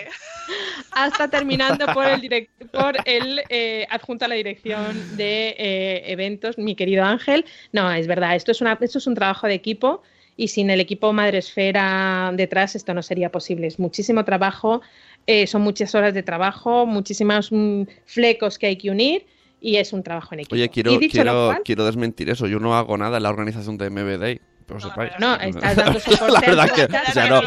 [0.94, 6.58] hasta terminando por el, direct- por el eh, adjunto a la dirección de eh, eventos,
[6.58, 7.46] mi querido Ángel.
[7.72, 10.02] No, es verdad, esto es, una, esto es un trabajo de equipo
[10.38, 13.68] y sin el equipo Madresfera detrás esto no sería posible.
[13.68, 14.82] Es muchísimo trabajo,
[15.28, 19.26] eh, son muchas horas de trabajo, muchísimos mm, flecos que hay que unir
[19.62, 20.56] y es un trabajo en equipo.
[20.56, 22.48] Oye, quiero, quiero, cual, quiero desmentir eso.
[22.48, 24.42] Yo no hago nada en la organización de MBD.
[24.68, 25.12] Pero No, sepáis.
[25.20, 26.32] No, estás dando soporte.
[26.32, 26.88] La verdad que
[27.30, 27.42] no,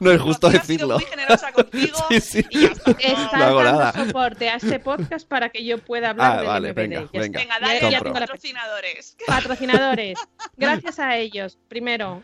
[0.00, 0.94] bueno, es justo decirlo.
[0.98, 2.46] muy generosa contigo Sí, sí.
[2.50, 2.64] y.
[2.64, 3.92] Estás No hago dando nada.
[4.06, 7.38] soporte a este podcast para que yo pueda hablar Ah, del vale, venga, venga.
[7.40, 9.16] Venga, dale ya tengo la- patrocinadores.
[9.26, 10.18] Patrocinadores.
[10.56, 11.58] Gracias a ellos.
[11.68, 12.22] Primero,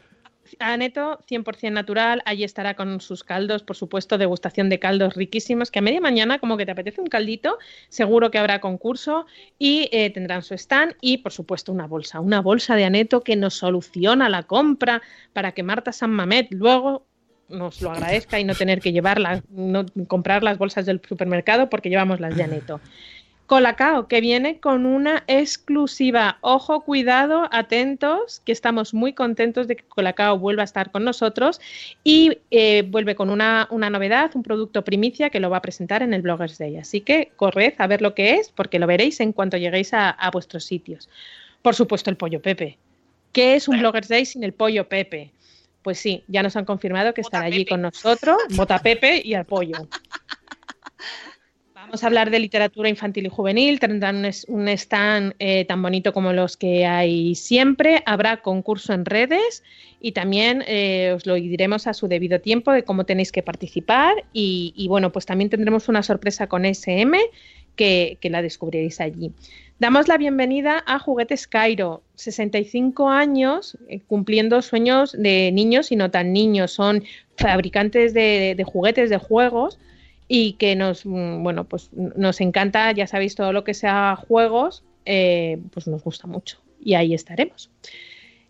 [0.59, 2.23] Aneto 100% natural.
[2.25, 5.71] Allí estará con sus caldos, por supuesto, degustación de caldos riquísimos.
[5.71, 9.27] Que a media mañana, como que te apetece un caldito, seguro que habrá concurso
[9.59, 10.95] y eh, tendrán su stand.
[11.01, 12.21] Y, por supuesto, una bolsa.
[12.21, 17.07] Una bolsa de Aneto que nos soluciona la compra para que Marta San Mamet luego
[17.51, 21.91] nos lo agradezca y no tener que llevarla, no comprar las bolsas del supermercado porque
[21.91, 22.81] llevamos las de Aneto.
[23.51, 26.39] Colacao, que viene con una exclusiva.
[26.41, 31.61] Ojo, cuidado, atentos, que estamos muy contentos de que Colacao vuelva a estar con nosotros
[32.05, 36.05] y eh, vuelve con una, una novedad, un producto primicia que lo va a presentar
[36.05, 36.77] en el Bloggers Day.
[36.77, 40.11] Así que corred a ver lo que es, porque lo veréis en cuanto lleguéis a,
[40.11, 41.09] a vuestros sitios.
[41.61, 42.79] Por supuesto, el pollo Pepe.
[43.33, 45.33] ¿Qué es un Bloggers Day sin el pollo Pepe?
[45.83, 49.35] Pues sí, ya nos han confirmado que Bota estará allí con nosotros, Bota Pepe y
[49.35, 49.89] al pollo.
[51.83, 53.81] Vamos a hablar de literatura infantil y juvenil.
[53.81, 58.03] Tendrán un, stand eh, tan bonito como los que hay siempre.
[58.05, 59.65] Habrá concurso en redes
[59.99, 64.27] y también eh, os lo diremos a su debido tiempo de cómo tenéis que participar.
[64.35, 67.19] Y, bueno, pues también tendremos una sorpresa con SM
[67.77, 69.33] que, la descubriréis allí.
[69.79, 76.11] Damos la bienvenida a Juguetes Cairo, 65 años eh, cumpliendo sueños de niños y no
[76.11, 76.73] tan niños.
[76.73, 77.03] Son
[77.39, 79.79] fabricantes de juguetes, de juegos
[80.33, 84.85] y que nos, mm, bueno, pues nos encanta, ya sabéis, todo lo que sea juegos,
[85.05, 86.59] eh, pues nos gusta mucho.
[86.81, 87.69] Y ahí estaremos.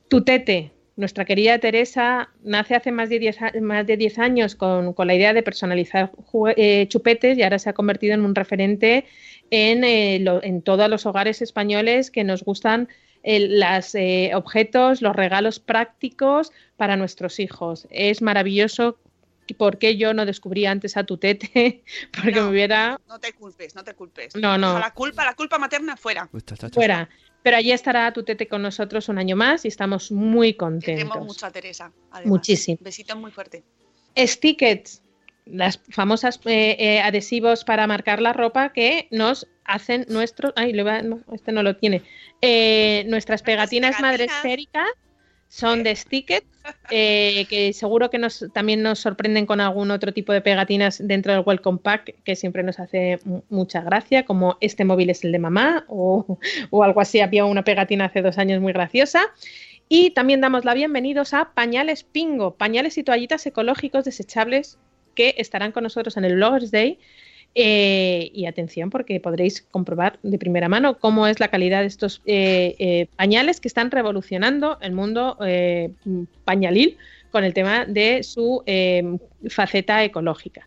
[0.09, 4.93] Tutete, nuestra querida Teresa, nace hace más de 10, a- más de 10 años con,
[4.93, 6.13] con la idea de personalizar
[6.57, 9.07] eh, chupetes y ahora se ha convertido en un referente
[9.51, 12.89] en, eh, lo- en todos los hogares españoles que nos gustan
[13.25, 13.95] los
[14.35, 17.87] objetos, los regalos prácticos para nuestros hijos.
[17.91, 18.99] Es maravilloso
[19.55, 21.83] por qué yo no descubrí antes a tu tete,
[22.15, 24.35] porque No, me hubiera No te culpes, no te culpes.
[24.37, 24.79] No, no.
[24.79, 26.29] La culpa, la culpa materna fuera.
[26.33, 26.75] Uy, cha, cha, cha.
[26.75, 27.09] fuera.
[27.43, 31.25] Pero allí estará tu tete con nosotros un año más y estamos muy Queremos contentos.
[31.27, 31.93] mucho a Teresa.
[32.11, 32.27] además.
[32.31, 32.77] Muchísimo.
[32.81, 33.65] Besito muy fuerte.
[34.17, 35.03] Stickets,
[35.47, 40.53] las famosas eh, eh, adhesivos para marcar la ropa que nos hacen nuestros.
[40.57, 42.03] Ay, le va- no, este no lo tiene.
[42.43, 44.03] Eh, nuestras pegatinas pegatinas.
[44.29, 44.89] madresféricas
[45.53, 46.47] son de Stickets,
[46.93, 51.33] eh, que seguro que nos, también nos sorprenden con algún otro tipo de pegatinas dentro
[51.33, 55.33] del Welcome Pack, que siempre nos hace mu- mucha gracia, como este móvil es el
[55.33, 56.39] de mamá o,
[56.71, 57.19] o algo así.
[57.19, 59.23] Había una pegatina hace dos años muy graciosa.
[59.89, 64.79] Y también damos la bienvenidos a Pañales Pingo, pañales y toallitas ecológicos desechables
[65.17, 67.01] que estarán con nosotros en el Bloggers Day.
[67.57, 72.23] Eh, y atención, porque podréis comprobar de primera mano cómo es la calidad de estos
[72.25, 75.37] eh, eh, pañales que están revolucionando el mundo
[76.45, 76.97] pañalil
[77.33, 78.63] con el tema de su
[79.49, 80.65] faceta ecológica.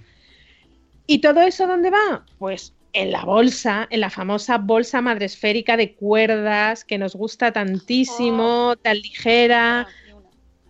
[1.07, 2.25] ¿Y todo eso dónde va?
[2.37, 8.75] Pues en la bolsa, en la famosa bolsa madresférica de cuerdas que nos gusta tantísimo,
[8.81, 9.87] tan ligera Ah,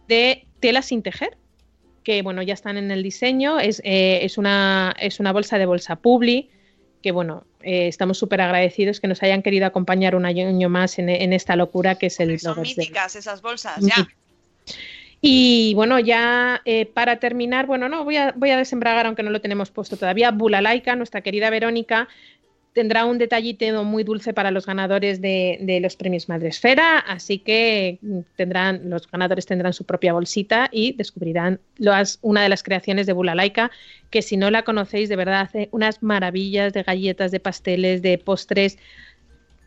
[0.07, 1.37] de tela sin tejer,
[2.03, 5.65] que bueno, ya están en el diseño, es, eh, es, una, es una bolsa de
[5.65, 6.49] bolsa Publi,
[7.01, 11.09] que bueno, eh, estamos súper agradecidos que nos hayan querido acompañar un año más en,
[11.09, 14.07] en esta locura que es el Son míticas esas bolsas, ya.
[15.25, 19.31] Y bueno, ya eh, para terminar, bueno, no, voy a, voy a desembragar, aunque no
[19.31, 20.31] lo tenemos puesto todavía.
[20.31, 22.09] Bulalaika, nuestra querida Verónica,
[22.73, 27.99] tendrá un detallito muy dulce para los ganadores de, de los premios Madresfera, así que
[28.01, 33.05] mm, tendrán, los ganadores tendrán su propia bolsita y descubrirán las- una de las creaciones
[33.05, 33.69] de Bulalaika,
[34.09, 38.17] que si no la conocéis, de verdad hace unas maravillas de galletas, de pasteles, de
[38.17, 38.77] postres.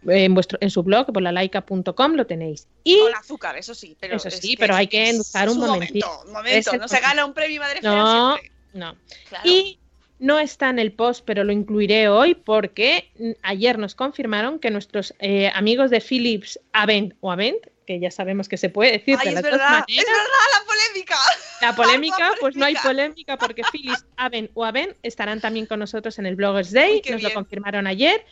[0.08, 2.68] En, vuestro, en su blog, bulalaika.com, lo tenéis.
[2.84, 3.96] Y Con azúcar, eso sí.
[3.98, 6.06] Pero Eso es sí, pero hay que endulzar un momentito.
[6.06, 6.76] momento, un momento.
[6.76, 8.52] No se gana un premio Madre Fea No, siempre.
[8.74, 8.94] no.
[9.28, 9.50] Claro.
[9.50, 9.78] Y
[10.18, 13.10] no está en el post, pero lo incluiré hoy porque
[13.42, 18.48] ayer nos confirmaron que nuestros eh, amigos de Philips Avent o Avent, que ya sabemos
[18.48, 21.16] que se puede decir Ay, de es las dos verdad, es maneras, verdad la polémica.
[21.60, 23.36] la polémica, la pues no hay polémica.
[23.36, 27.32] porque Philips Avent o Avent estarán también con nosotros en el Bloggers Day, nos lo
[27.32, 28.24] confirmaron ayer.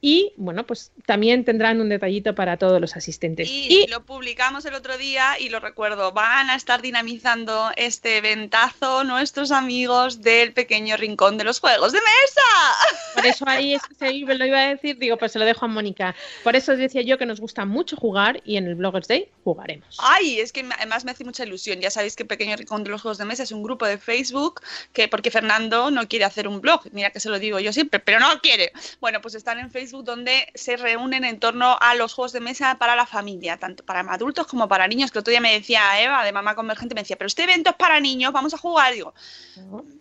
[0.00, 3.48] Y bueno, pues también tendrán un detallito para todos los asistentes.
[3.48, 8.18] Y, Y lo publicamos el otro día y lo recuerdo, van a estar dinamizando este
[8.18, 13.14] eventazo nuestros amigos del pequeño rincón de los juegos de mesa.
[13.14, 15.68] Por eso ahí es que lo iba a decir, digo, pues se lo dejo a
[15.68, 16.14] Mónica.
[16.42, 19.28] Por eso os decía yo que nos gusta mucho jugar y en el Bloggers Day
[19.44, 19.98] jugaremos.
[19.98, 21.80] Ay, es que además me hace mucha ilusión.
[21.80, 24.60] Ya sabéis que Pequeño Rincón de los Juegos de Mesa es un grupo de Facebook
[24.92, 26.82] que porque Fernando no quiere hacer un blog.
[26.92, 28.72] Mira que se lo digo yo siempre, pero no quiere.
[29.00, 32.76] Bueno, pues están en Facebook donde se reúnen en torno a los juegos de mesa
[32.78, 35.10] para la familia, tanto para adultos como para niños.
[35.10, 37.76] Que otro día me decía Eva de Mamá Convergente, me decía, pero este evento es
[37.76, 38.92] para niños, vamos a jugar.
[38.94, 39.14] Digo,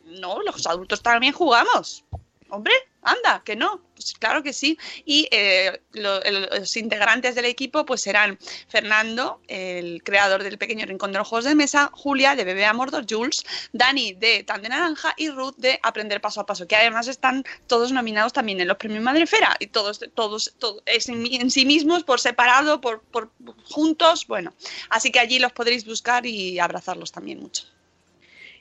[0.06, 2.04] no, los adultos también jugamos.
[2.50, 3.82] Hombre, anda, que no.
[3.96, 4.78] Pues claro que sí.
[5.06, 8.38] Y eh, lo- los integrantes del equipo pues serán
[8.68, 12.74] Fernando, el creador del pequeño rincón de los juegos de mesa, Julia de Bebé a
[12.74, 13.44] Mordor, Jules,
[13.74, 17.44] Dani de Tan de Naranja y Ruth de Aprender Paso a Paso, que además están
[17.68, 21.66] todos nominados también en los premios Madrefera y todos, todos, todos es en, en sí
[21.66, 23.32] mismos, por separado, por, por
[23.66, 24.54] juntos, bueno.
[24.90, 27.64] Así que allí los podréis buscar y abrazarlos también mucho.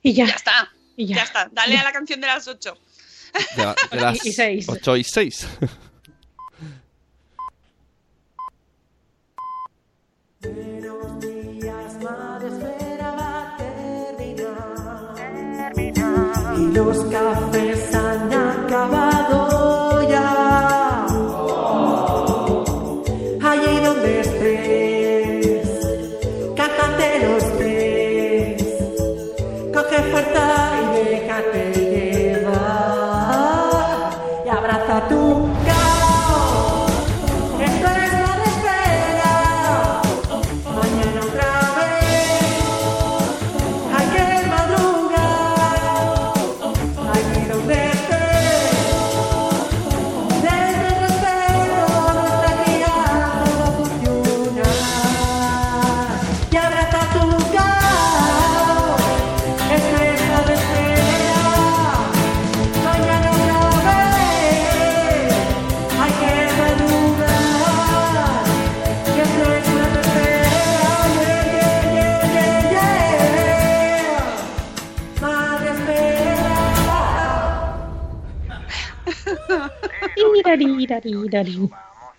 [0.03, 1.23] Y ya, Ya está, y ya, ya.
[1.25, 1.49] está.
[1.53, 2.77] Dale a la canción de las 8.
[3.57, 4.67] De, la- de las Y seis.
[4.69, 5.47] 8 y 6.
[16.57, 19.88] Y los cafés han acabado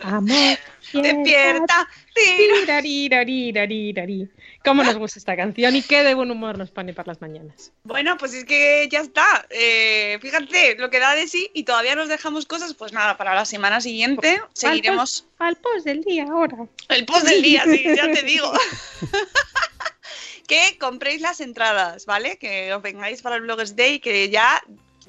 [0.01, 0.57] Amor,
[0.93, 1.87] Despierta.
[4.63, 7.71] ¿Cómo nos gusta esta canción y qué de buen humor nos pone para las mañanas?
[7.83, 9.45] Bueno, pues es que ya está.
[9.49, 12.73] Eh, fíjate lo que da de sí y todavía nos dejamos cosas.
[12.73, 15.25] Pues nada, para la semana siguiente seguiremos.
[15.37, 16.57] Al post, al post del día ahora.
[16.87, 18.51] El post del día, sí, ya te digo.
[20.47, 22.37] que compréis las entradas, ¿vale?
[22.37, 24.61] Que os vengáis para el Bloggers Day, que ya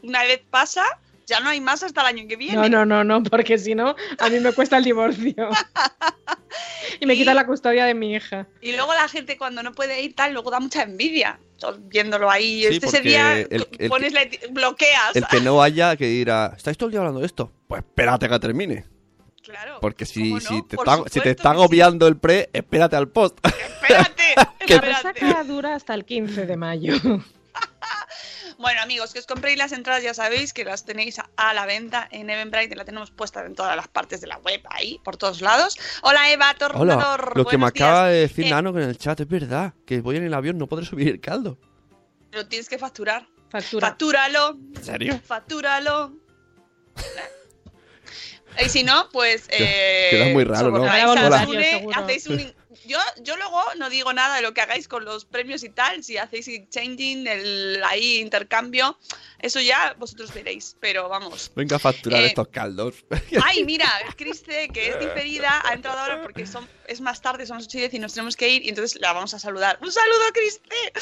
[0.02, 0.84] una vez pasa,
[1.30, 2.56] ya no hay más hasta el año que viene.
[2.68, 5.48] No, no, no, no, porque si no, a mí me cuesta el divorcio.
[7.00, 8.46] y me quita la custodia de mi hija.
[8.60, 11.38] Y luego la gente cuando no puede ir tal, luego da mucha envidia.
[11.82, 15.14] Viéndolo ahí, Sí, este ese día el- el pones que- la bloqueas.
[15.14, 17.52] El que no vaya, que dirá, ¿estáis todo el día hablando de esto?
[17.68, 18.84] Pues espérate a que termine.
[19.42, 19.78] Claro.
[19.80, 21.58] Porque si, si te Por está, si te está sí.
[22.06, 23.38] el pre, espérate al post.
[23.46, 24.22] Espérate,
[24.66, 25.12] Que- La espérate.
[25.20, 26.94] resaca dura hasta el 15 de mayo.
[28.60, 31.64] Bueno, amigos, que os compréis las entradas, ya sabéis que las tenéis a, a la
[31.64, 35.16] venta en Eventbrite, la tenemos puesta en todas las partes de la web, ahí, por
[35.16, 35.78] todos lados.
[36.02, 37.36] Hola, Eva Hola, Tornador.
[37.38, 37.70] lo que me días.
[37.70, 40.58] acaba de decir Eh, Nano en el chat es verdad, que voy en el avión,
[40.58, 41.58] no podré subir el caldo.
[42.32, 43.26] Lo tienes que facturar.
[43.50, 43.88] Factura.
[43.88, 45.20] Factúralo, ¿En serio?
[45.24, 46.12] factúralo.
[48.64, 49.46] Y si no, pues.
[49.48, 50.82] Eh, queda muy raro, ¿no?
[50.82, 51.46] Hola.
[51.94, 52.52] hacéis un-
[52.90, 56.02] yo, yo luego no digo nada de lo que hagáis con los premios y tal.
[56.04, 58.98] Si hacéis exchanging, el ahí intercambio,
[59.38, 60.76] eso ya vosotros veréis.
[60.80, 61.50] Pero vamos.
[61.54, 62.94] Venga a facturar Eh, estos caldos.
[63.44, 67.58] Ay, mira, Criste, que es diferida, ha entrado ahora porque son, es más tarde, son
[67.58, 69.78] las 8 y 10 y nos tenemos que ir y entonces la vamos a saludar.
[69.80, 70.92] ¡Un saludo, Criste!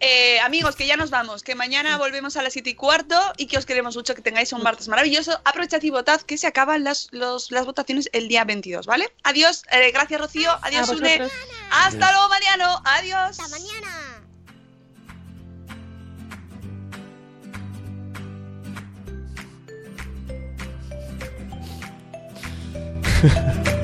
[0.00, 3.46] Eh, amigos, que ya nos vamos, que mañana volvemos a las 7 y cuarto y
[3.46, 5.40] que os queremos mucho, que tengáis un martes maravilloso.
[5.44, 9.12] Aprovechad y votad, que se acaban las, los- las votaciones el día 22, ¿vale?
[9.24, 11.23] Adiós, eh, gracias Rocío, adiós Une.
[11.24, 11.54] Vosotros.
[11.70, 13.38] Hasta luego, Mariano, adiós.
[13.38, 14.20] Hasta mañana.